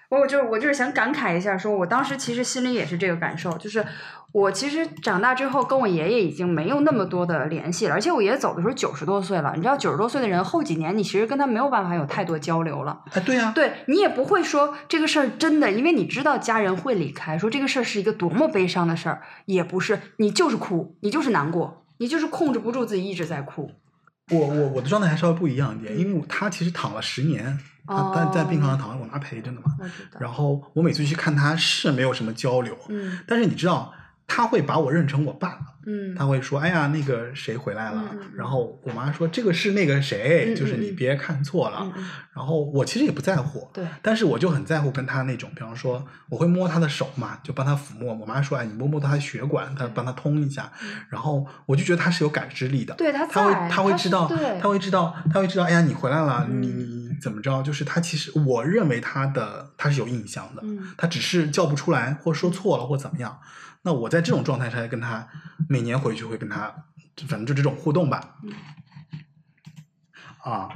[0.09, 3.85] 我就是我就是想感慨一下，说我当时其实心里也是这个感受，就是
[4.31, 23.71] 我其实长大之后跟我爷爷已经没有那么多的联系了，而且我爷爷走的时候九十多岁了，你知道九十多岁的人后几年你其实跟他没有办法有太多交流了，哎，对呀、对你也不会说这个事儿真的，因为你知道家人会离开，说这个事儿是一个多么悲伤的事儿，也不是，你就是哭，你就是难过，你就是控制不住自己一直在哭，
[24.31, 27.57] 我我我的状态还稍微不一样一点，因为他其实躺了十年，
[27.87, 29.71] 他在在病床上躺着，我妈陪着呢嘛。
[30.19, 33.93] 然后我每次去看他是没有什么交流，嗯但是你知道
[34.27, 38.03] 他会把我认成我爸，嗯他会说：“哎呀，那个谁回来了。
[38.35, 41.91] 然后我妈说：“这个是那个谁，就是你嗯别看错了。
[42.35, 48.13] 然后我其实也不在乎，对，但是我就很在乎跟他那种，比方说我会摸他的手嘛，就帮他抚摸。
[48.13, 50.71] 我妈说：“哎，你摸摸他的血管，他帮他通一下。
[50.83, 55.63] 嗯然后我就觉得他是有感知力的，对他他会在他他会知道，对他会知道，他会知道。
[55.63, 57.63] 哎呀，你回来了，嗯你你怎么着？
[57.63, 63.39] 就是他其实我认为他的他是有印象的，嗯他只是叫不出来，或说错了，或怎么样。
[63.87, 65.29] 那我在这种状态下跟他
[65.69, 66.87] 每年回去会跟他，
[67.25, 68.37] 反正就这种互动吧。
[68.43, 68.51] 嗯
[70.43, 70.67] 啊，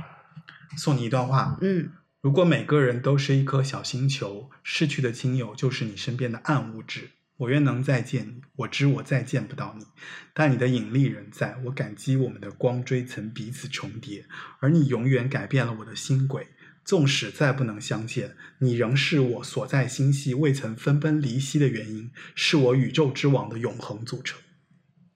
[0.77, 1.91] 送你一段话，嗯
[2.21, 7.11] 如果每个人都是一颗小星球，逝去的亲友就是你身边的暗物质。
[7.35, 9.85] 我愿能再见你，我知我再见不到你，
[10.33, 11.57] 但你的引力仍在。
[11.65, 14.25] 我感激我们的光锥曾彼此重叠，
[14.61, 16.47] 而你永远改变了我的星轨。
[16.83, 24.39] 纵使再不能相见，你仍是我所在星系未曾分崩离析的原因，是我宇宙之网的永恒组成。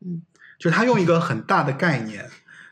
[0.05, 0.23] 嗯，
[0.59, 2.29] 就是他用一个很大的概念，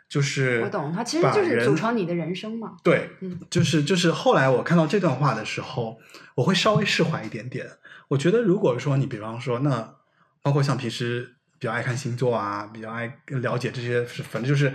[0.07, 2.77] 就是我懂，他其实就是组成你的人生嘛。
[2.83, 5.99] 对，嗯就是就是后来我看到这段话的时候，
[6.35, 7.67] 我会稍微释怀一点点。
[8.09, 9.95] 我觉得如果说你比方说，那
[10.43, 14.73] 包括像平时比较爱看星座啊，比较爱了解这些，反正就是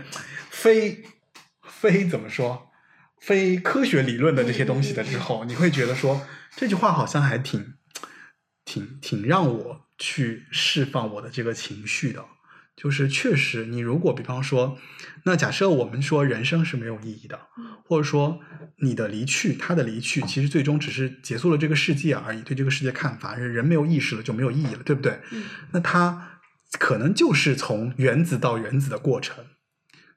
[0.51, 1.05] 非
[1.62, 2.68] 非怎么说，
[3.21, 7.75] 非科学理论的这些东西的时候，你会觉得说这句话好像还挺
[8.64, 12.25] 挺挺让我去释放我的这个情绪的。
[12.77, 14.79] 就是确实，你如果比方说，
[15.25, 17.41] 那假设我们说人生是没有意义的，
[17.85, 18.39] 或者说
[18.83, 25.19] 你的离去，他的离去，其实最终只是结束了这个世界而已，对这个世界看法，人人没有意识了就没有意义了，对不对？
[25.33, 25.43] 嗯
[25.73, 26.39] 那他
[26.79, 29.45] 可能就是从原子到原子的过程，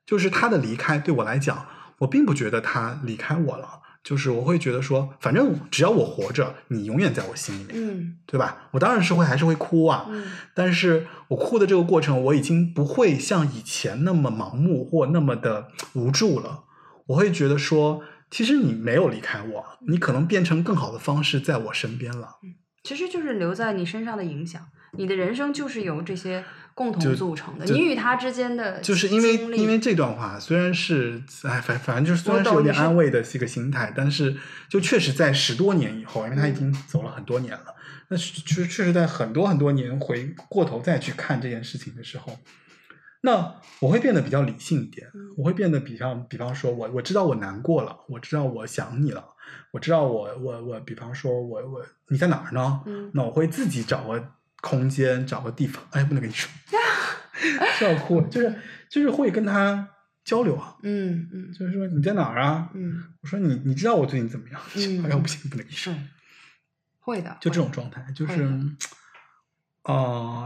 [0.06, 1.66] 就是他的离开对我来讲，
[2.02, 8.70] 我并不觉得他离开我了，就是我会觉得说，反正只要我活着，你永远在我心里面，嗯对吧？
[8.72, 16.66] 我当然是会还是会哭啊，嗯但是我哭的这个过程，我已经不会像以前那么盲目或那么的无助了。
[17.08, 22.38] 我会觉得说，其实你没有离开我，你可能变成更好的方式在我身边了。
[22.44, 24.60] 嗯其实就是留在你身上的影响。
[24.98, 26.44] 你的人生就是由这些
[26.82, 34.36] 共同组成的，你与他之间的就是因为因为这段话虽然是哎反反正就是虽然是有点安慰的一个心态，但是
[34.68, 37.76] 就确实在十多年以后，因为他已经走了很多年了，
[38.08, 42.40] 那是确确实在很多很多年回过头再去看这件事情的时候，
[43.22, 49.24] 那我会变得比较理性一点，嗯我会变得比方比方说我我知道我难过了，我知道我想你了，
[49.72, 52.82] 我知道我我我比方说我我你在哪儿呢？
[52.86, 54.24] 嗯那我会自己找个
[54.62, 56.50] 空间，找个地方，哎，不能跟你说，
[57.78, 58.56] 笑哭，就是
[58.90, 59.90] 就是会跟他
[60.24, 61.52] 交流啊，嗯嗯。
[61.52, 62.70] 就是说你在哪儿啊？
[62.74, 63.04] 嗯。
[63.22, 64.62] 我说你你知道我最近怎么样？
[64.76, 65.04] 嗯。
[65.06, 65.94] 哎呀，不行，不能跟你说，
[67.00, 68.36] 会的，就这种状态，就是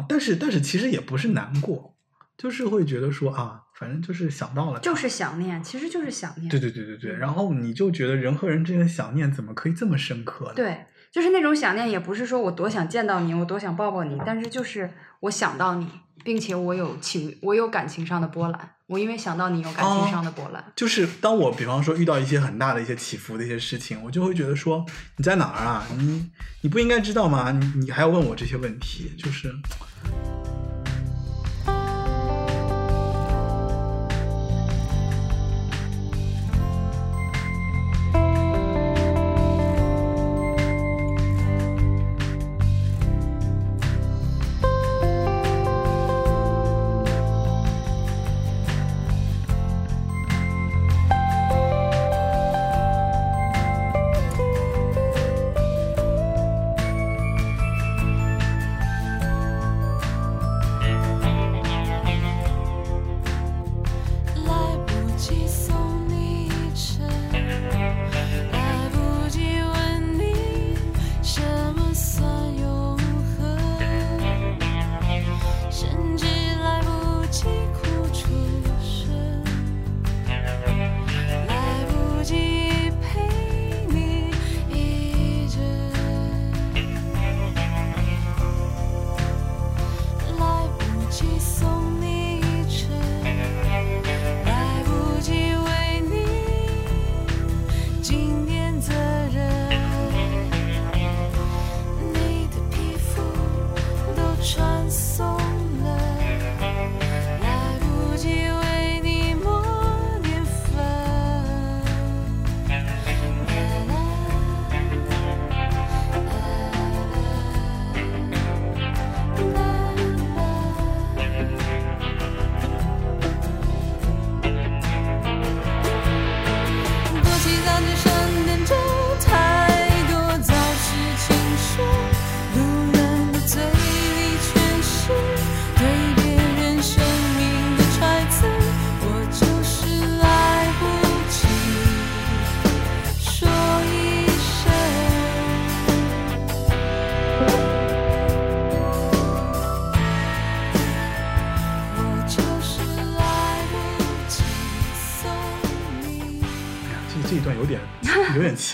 [0.07, 1.97] 但是但是其实也不是难过，
[2.37, 6.49] 就是会觉得说啊，反正就是想到了，就是想念，其实就是想念。
[6.49, 7.19] 对对对对对，嗯。
[7.19, 10.53] 然后你就觉得人和人之间的想念怎么可以这么深刻呢？
[10.55, 10.85] 对，
[11.15, 14.91] 就是那种想念，也不是说我多想见到你，我多想抱抱你，但是就是
[15.21, 15.87] 我想到你，
[16.25, 20.61] 并且我有情，我有感情上的波澜，我因为想到你有感情上的波澜。
[20.75, 24.85] 就是当我比方说遇到一些很大的一些起伏的一些事情，我就会觉得说
[25.15, 25.87] 你在哪儿啊？
[25.97, 27.49] 你你不应该知道吗？
[27.49, 29.55] 你你还要问我这些问题，就是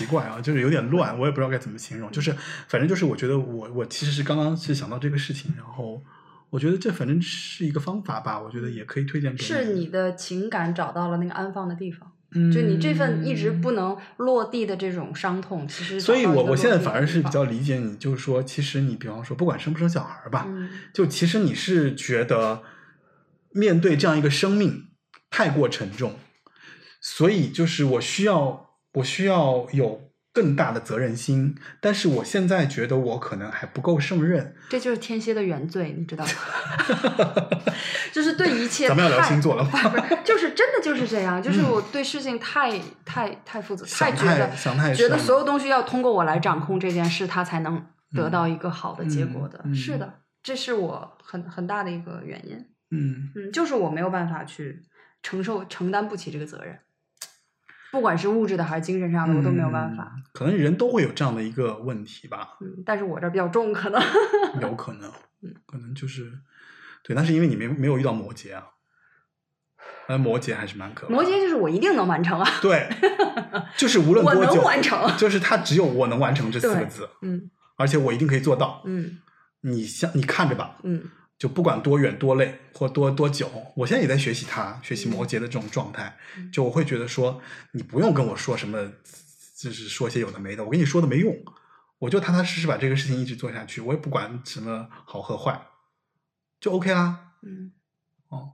[0.02, 2.10] 奇怪啊，就是有点乱，我也不知道该怎么形容。
[2.10, 2.34] 就是
[2.68, 6.02] 反正就是我觉得我我其实是刚刚是想到这个事情，然后
[6.50, 9.86] 我觉得这反正是一个方法吧，我觉得也可以推荐给是你。
[9.86, 12.50] 的情感找到了那个安放的地方，嗯。
[12.50, 20.68] 就你这份一直不能落地的这种伤痛，其实所以我，我现在反而是比较理解你，就是说，其实你比方说，不管生不生小孩儿吧，嗯。
[20.92, 22.62] 就其实你是觉得
[23.50, 24.88] 面对这样一个生命
[25.30, 26.16] 太过沉重，
[27.00, 34.54] 所以就是我需要我需要有更大的责任心，但是我现在觉得我可能还不够胜任。
[34.70, 36.30] 这就是天蝎的原罪，你知道吗？
[38.12, 49.64] 就是对一切咱们要聊太星座了吗不是，就是真的就是这样，就是我对事情太太太负责，太觉得太想太觉得深所有东西要通过我来掌控这件事，它才能得到一个好的结果的。
[49.74, 52.56] 是的，这是我很很大的一个原因。
[52.90, 54.82] 嗯嗯，就是我没有办法去
[55.22, 56.78] 承受承担不起这个责任，
[57.92, 60.12] 不管是物质的还是精神上的，我都没有办法。
[60.16, 64.00] 嗯可能人都会有这样的一个问题吧，嗯，但是我这比较重，可能。
[64.62, 65.12] 有可能，
[65.42, 66.32] 嗯可能就是
[67.04, 68.68] 对，那是因为你没没有遇到摩羯啊。
[70.08, 71.14] 呃，摩羯还是蛮可怕的。
[71.14, 72.88] 摩羯就是我一定能完成啊，对，
[73.76, 78.82] 就是无论我多久，能完成就是他只有我能完成这四个字，嗯而且我一定可以做到。
[78.86, 79.18] 嗯
[79.60, 81.04] 你像你看着吧，嗯
[81.42, 86.16] 就不管多远多累或多多久，我现在也在学习它，学习摩羯的这种状态。
[86.36, 88.92] 嗯就我会觉得说，你不用跟我说什么，
[89.56, 91.36] 就是说些有的没的，我跟你说的没用，
[91.98, 95.60] 我就踏踏实实把这个事情一直做下去，我也不管什么好和坏，
[96.60, 97.32] 就 OK 啦。
[97.42, 97.72] 嗯，
[98.28, 98.52] 哦，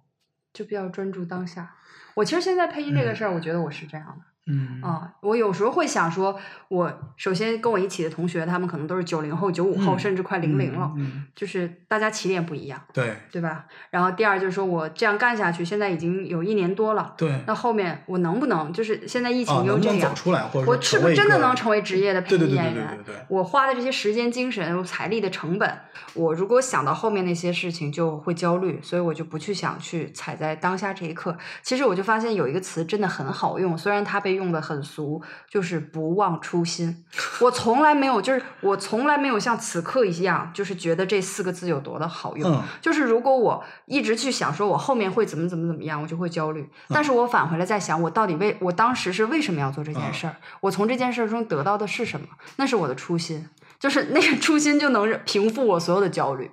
[0.55, 1.77] 就比较专注当下。
[2.15, 4.25] 我其实现在配音这个事儿，我觉得我是这样的。
[4.49, 6.39] 嗯啊，我有时候会想说，
[6.69, 13.67] 我首先跟我一起的同学，他们可能都是九零后、九五后，嗯甚至快零零了，嗯，嗯就是大家起点不一样，对对吧？
[13.91, 17.43] 然后第二就是说我这样干下去，现在已经有一年多了，对。
[17.47, 22.99] 那后面我能不能就是现在疫啊，情又这样能能走，出来，或者我是不是真的能成为职业的配音演员？
[23.29, 25.79] 我花的这些时间、精神、财力的成本，
[26.15, 31.37] 我如果想到后面那些事情，就会焦虑，所以我就不去想去踩在当下这一刻。
[31.63, 37.05] 其实我就发现有一个词真的很好用，虽然它被用的很俗，就是不忘初心。
[37.41, 42.51] 我从来没有，就是我从来没有像此刻一样，就是觉得这四个字有多的好用。
[42.51, 46.71] 嗯就是如果我一直去想说我后面会怎么怎么怎么样，我就会焦虑。
[46.89, 50.37] 但是我返回来再想，我到底为我当时是为什么要做这件事儿？
[50.61, 52.29] 我从这件事儿中得到的是什么？
[52.57, 56.51] 那是我的初心，就是那个初心就能平复我所有的焦虑。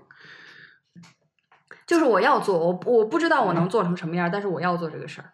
[1.86, 5.34] 就是我要做，我我不知道我能做成什么样，但是我要做这个事儿，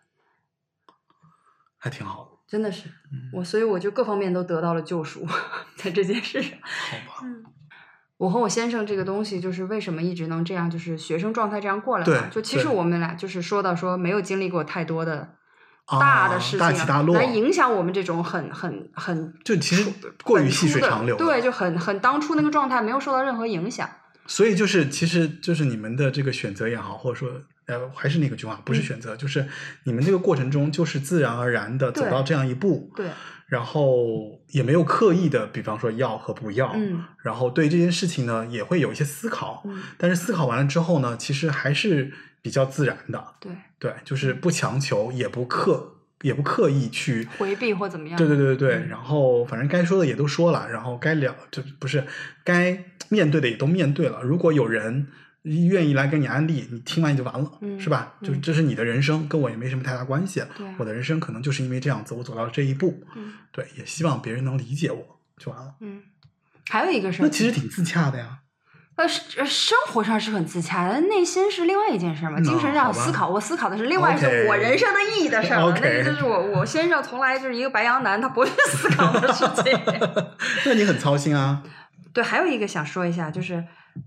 [1.78, 5.26] 还挺好的，真的是嗯我，所以我就各方面都得到了救赎，
[5.78, 6.52] 在这件事上。
[7.08, 7.30] 好吧，
[8.18, 12.28] 我和我先生这个东西，就是为什么一直能这样，就是学生状态这样过来嘛。
[12.30, 15.30] 就其实我们俩就是说到说没有经历过太多的
[15.86, 19.90] 啊大的事情、大起大落来影响我们这种很很很就其实
[20.22, 23.90] 过于细水长流对，就很很当初那个状态没有受到任何影响。
[24.28, 27.30] 所以就是，其实就是你们的这个选择也好，或者说，
[27.72, 28.84] 呃，还是那个句话，不是嗯。
[28.84, 29.48] 选择，就是
[29.86, 33.08] 你们这个过程中，就是自然而然的走到这样一步，对，
[33.48, 37.06] 然后也没有刻意的，比方说要和不要，嗯。
[37.24, 42.12] 然后对这件事情呢，也会有一些思考，嗯，但是思考完了之后呢，其实还是
[42.42, 48.18] 比较自然的，对，对，就是不强求，也不刻，也不刻意去回避或怎么样？
[48.18, 48.90] 对对对对对，嗯。
[48.90, 52.04] 然后反正该说的也都说了，然后该聊就不是
[52.44, 54.22] 该面对的也都面对了。
[54.22, 55.08] 如果有人
[55.44, 58.14] 愿意来跟你安利，你听完也就完了，嗯是吧？
[58.22, 60.44] 就嗯这是你的人生，跟我也没什么太大关系。
[60.56, 63.04] 对我的人生可能就是因为这样子，我走到了这一步。
[63.16, 65.74] 嗯对，也希望别人能理解我就完了。
[65.82, 66.04] 嗯，
[66.70, 68.38] 还有一个事儿，那其实挺自洽的呀。
[68.98, 72.38] 呃，生活上是很自洽的，内心是另外一件事儿嘛。
[72.40, 75.74] 嗯精神上思考，我思考的是另外 OK 是我人生的意义的事儿嘛。
[75.74, 79.80] 那个就是我我先生从来就是一个白羊男，他不去思考的事情。
[80.68, 81.64] 那你很操心啊。
[82.14, 83.64] 对，还有一个想说一下，就是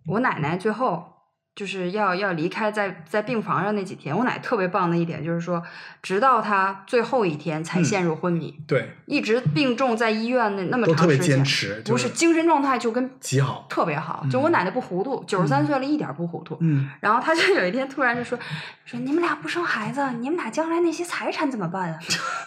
[0.06, 1.13] 我奶奶最后
[1.54, 5.62] 就是要要离开在在病房上那几天，我奶特别棒的一点就是说，
[6.02, 13.66] 直到她最后一天才嗯陷入昏迷，对，一直病重在医院那那么都特别长时间，坚持，不就是精神状态就跟极好。
[13.68, 14.26] 特别好。
[14.28, 16.56] 就我嗯奶奶不糊涂，九十三岁了一点不糊涂。
[16.60, 18.36] 嗯，然后她就有一天突然就说
[18.84, 21.98] 说你们俩不生孩子，你们俩将来那些财产怎么办啊？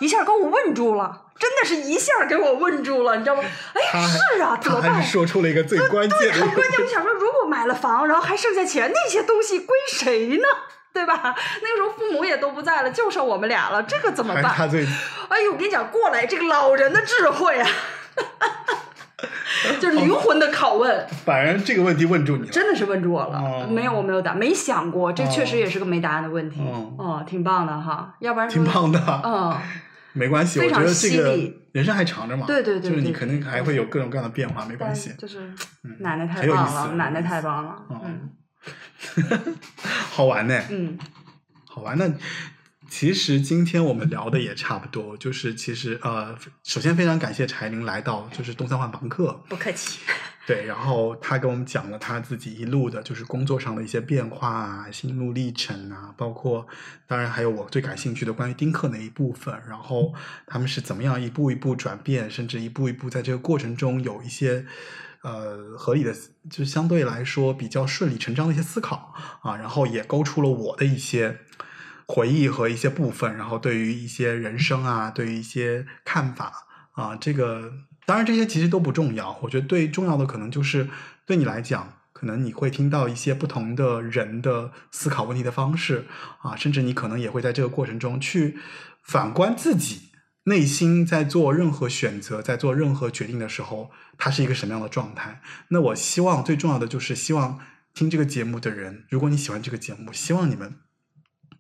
[0.01, 3.44] 一下给我问住了，真的是一下给我问住了，你知道吗？
[3.74, 3.82] 哎，
[4.36, 5.12] 是啊，怎么办他还是？
[5.12, 10.48] 说出了一个最关键的很关键，我想说， 如果买了房，然后还剩下钱，那些东西归谁呢？
[10.94, 11.36] 对吧？
[11.62, 14.46] 那个时候父母也都不在了，就剩我们俩了，这个怎么办？
[14.56, 14.84] 他最
[15.30, 17.70] 哎呦，我跟你讲，过来这个老人的智慧啊，
[19.80, 22.50] 就是灵魂的拷问，反正这个问题问住你了。
[22.50, 23.38] 真的是问住我了。
[23.38, 26.62] 哦没有，我没有答，没想过，这确实也是个没答案的问题。
[26.62, 29.00] 哦哦，挺棒的哈，要不然挺棒的。
[29.24, 29.56] 嗯，
[30.14, 31.38] 没关系，我觉得这个
[31.72, 32.45] 人生还长着嘛。
[32.47, 35.13] 对对对就是你肯定还会有各种各样的变化，没关系。
[35.17, 35.39] 就是
[35.84, 37.71] 嗯奶奶太棒了，奶奶太棒了。
[37.89, 38.29] 哦嗯
[40.12, 40.97] 好玩呢，嗯
[41.66, 41.97] 好玩。
[41.97, 42.12] 那
[42.89, 50.00] 其实今天我们聊的也差不多，就是其实呃，首先非常感谢柴玲来到就是东三环房客，不客气。
[50.47, 56.65] 对，然后他跟我们讲了他自己一路的，就是工作上的一些变化啊、心路历程啊，包括
[57.05, 60.13] 当然还有我最感兴趣的关于丁克那一部分，然后
[60.45, 64.65] 他们是怎么样一步一步转变，甚至一步一步在这个过程中有一些
[65.24, 66.15] 呃合理的，
[66.49, 71.39] 就相对来说比较顺理成章的一些思考啊，然后也勾出了我的一些。
[72.09, 77.74] 回忆和一些部分，然后对于一些人生啊，对于一些看法啊，这个
[78.08, 79.38] 当然这些其实都不重要。
[79.43, 80.89] 我觉得最重要的可能就是
[81.25, 86.08] 对你来讲，可能你会听到一些不同的人的思考问题的方式
[86.42, 88.58] 啊，甚至你可能也会在这个过程中去
[89.04, 90.09] 反观自己
[90.46, 95.42] 内心在做任何选择、在做任何决定的时候，它是一个什么样的状态。
[95.67, 97.59] 那我希望最重要的就是希望
[97.93, 100.75] 听这个节目的人，如果你喜欢这个节目，希望你们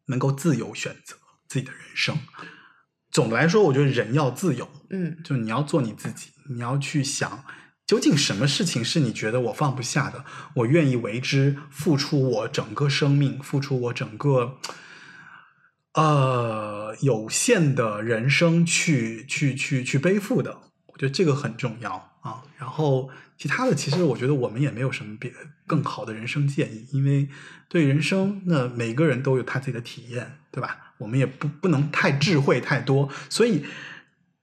[0.07, 1.17] 能够自由选择。
[1.49, 2.19] 自己的人生。
[3.09, 7.43] 总的来说，我觉得人要自由，嗯就你要做你自己，你要去想，
[7.85, 10.25] 究竟什么事情是你觉得我放不下的，
[10.55, 14.57] 我愿意为之付出我整个生命，付出我整个
[15.93, 20.61] 呃有限的人生去去去去背负的。
[20.87, 22.43] 我觉得这个很重要啊。
[22.57, 25.31] 然后其他的，其实我觉得我们也没有什么别
[25.65, 27.29] 更好的人生建议，因为
[27.69, 30.93] 对人生，那每个人都有他自己的体验，对吧？
[30.97, 33.63] 我们也不不能太智慧太多，所以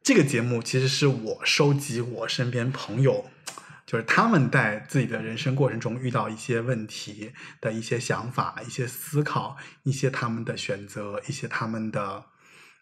[0.05, 3.25] 这个节目其实是我收集我身边朋友，
[3.87, 12.27] 就是他们在自己的人生过程中遇到一些问题的一些想法、一些思考、一些他们的选择、一些他们的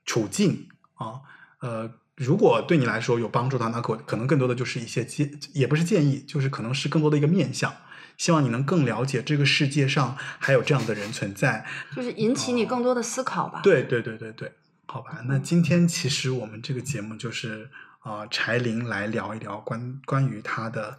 [0.05, 1.21] 处境啊，
[1.61, 1.95] 呃。
[2.17, 7.75] 如果对你来说有帮助的话，那可可能更多的就是一些建，也不是建议，就是可能是更多的一个面向。
[8.19, 11.65] 希望你能更了解这个世界上还有这样的人存在。
[11.97, 13.61] 就是引起你更多的思考吧。
[13.63, 14.53] 对对对对对，
[14.87, 15.23] 好吧。
[15.27, 20.99] 那今天其实我们这个节目就是啊、呃柴玲来聊一聊关关于他的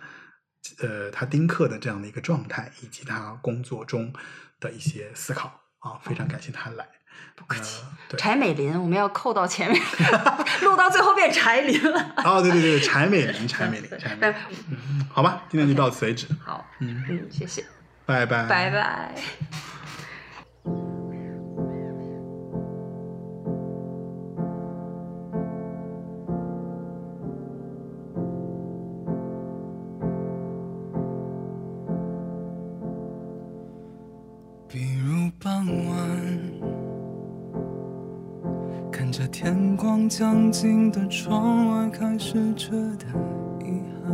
[0.79, 4.13] 呃他丁克的这样的一个状态，以及他工作中
[4.59, 6.87] 的一些思考啊，非常感谢他来。
[7.35, 7.83] 不客气。
[8.17, 9.81] 柴美林，我们要扣到前面，
[10.63, 12.13] 录到最后变柴林了。
[12.25, 14.37] 哦，对对对，柴美林， 柴美林，柴美林。
[14.71, 17.65] 嗯，好吧，今天就到此为止，好，嗯，嗯，谢谢，
[18.05, 19.15] 拜拜，拜拜。
[40.53, 43.07] 静的窗外，开始觉得
[43.65, 44.13] 遗憾。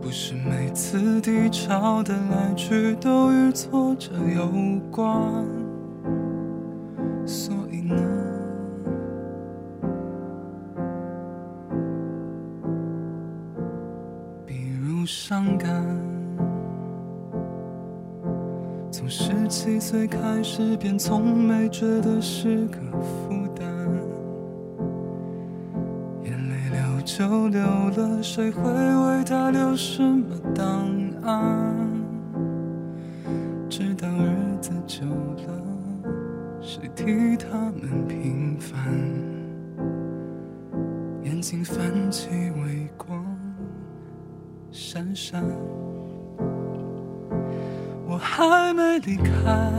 [0.00, 4.48] 不是每次低潮的来去都与挫折有
[4.92, 5.12] 关，
[7.26, 7.96] 所以呢，
[14.46, 15.84] 比如伤感。
[18.92, 23.35] 从十七岁开始，便从没觉得是个负
[27.16, 30.86] 就留了，谁会为他留什么档
[31.22, 31.74] 案？
[33.70, 36.12] 直到日子久了，
[36.60, 38.76] 谁替他们平凡？
[41.22, 42.28] 眼睛泛起
[42.62, 43.24] 微光，
[44.70, 45.42] 闪闪。
[48.06, 49.75] 我还没离开，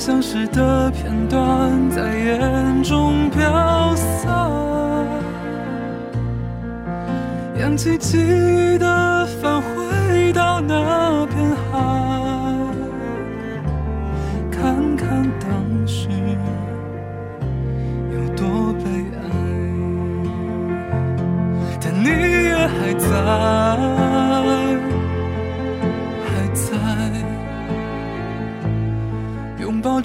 [0.00, 4.32] 相识的片段在眼中飘散，
[7.60, 8.78] 扬起记忆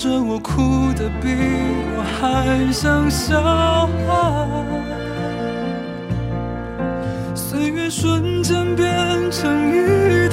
[0.06, 1.34] 着我，哭得比
[1.98, 3.41] 我还像小
[4.06, 4.14] 孩。
[7.34, 8.86] 岁月瞬间变
[9.32, 10.24] 成一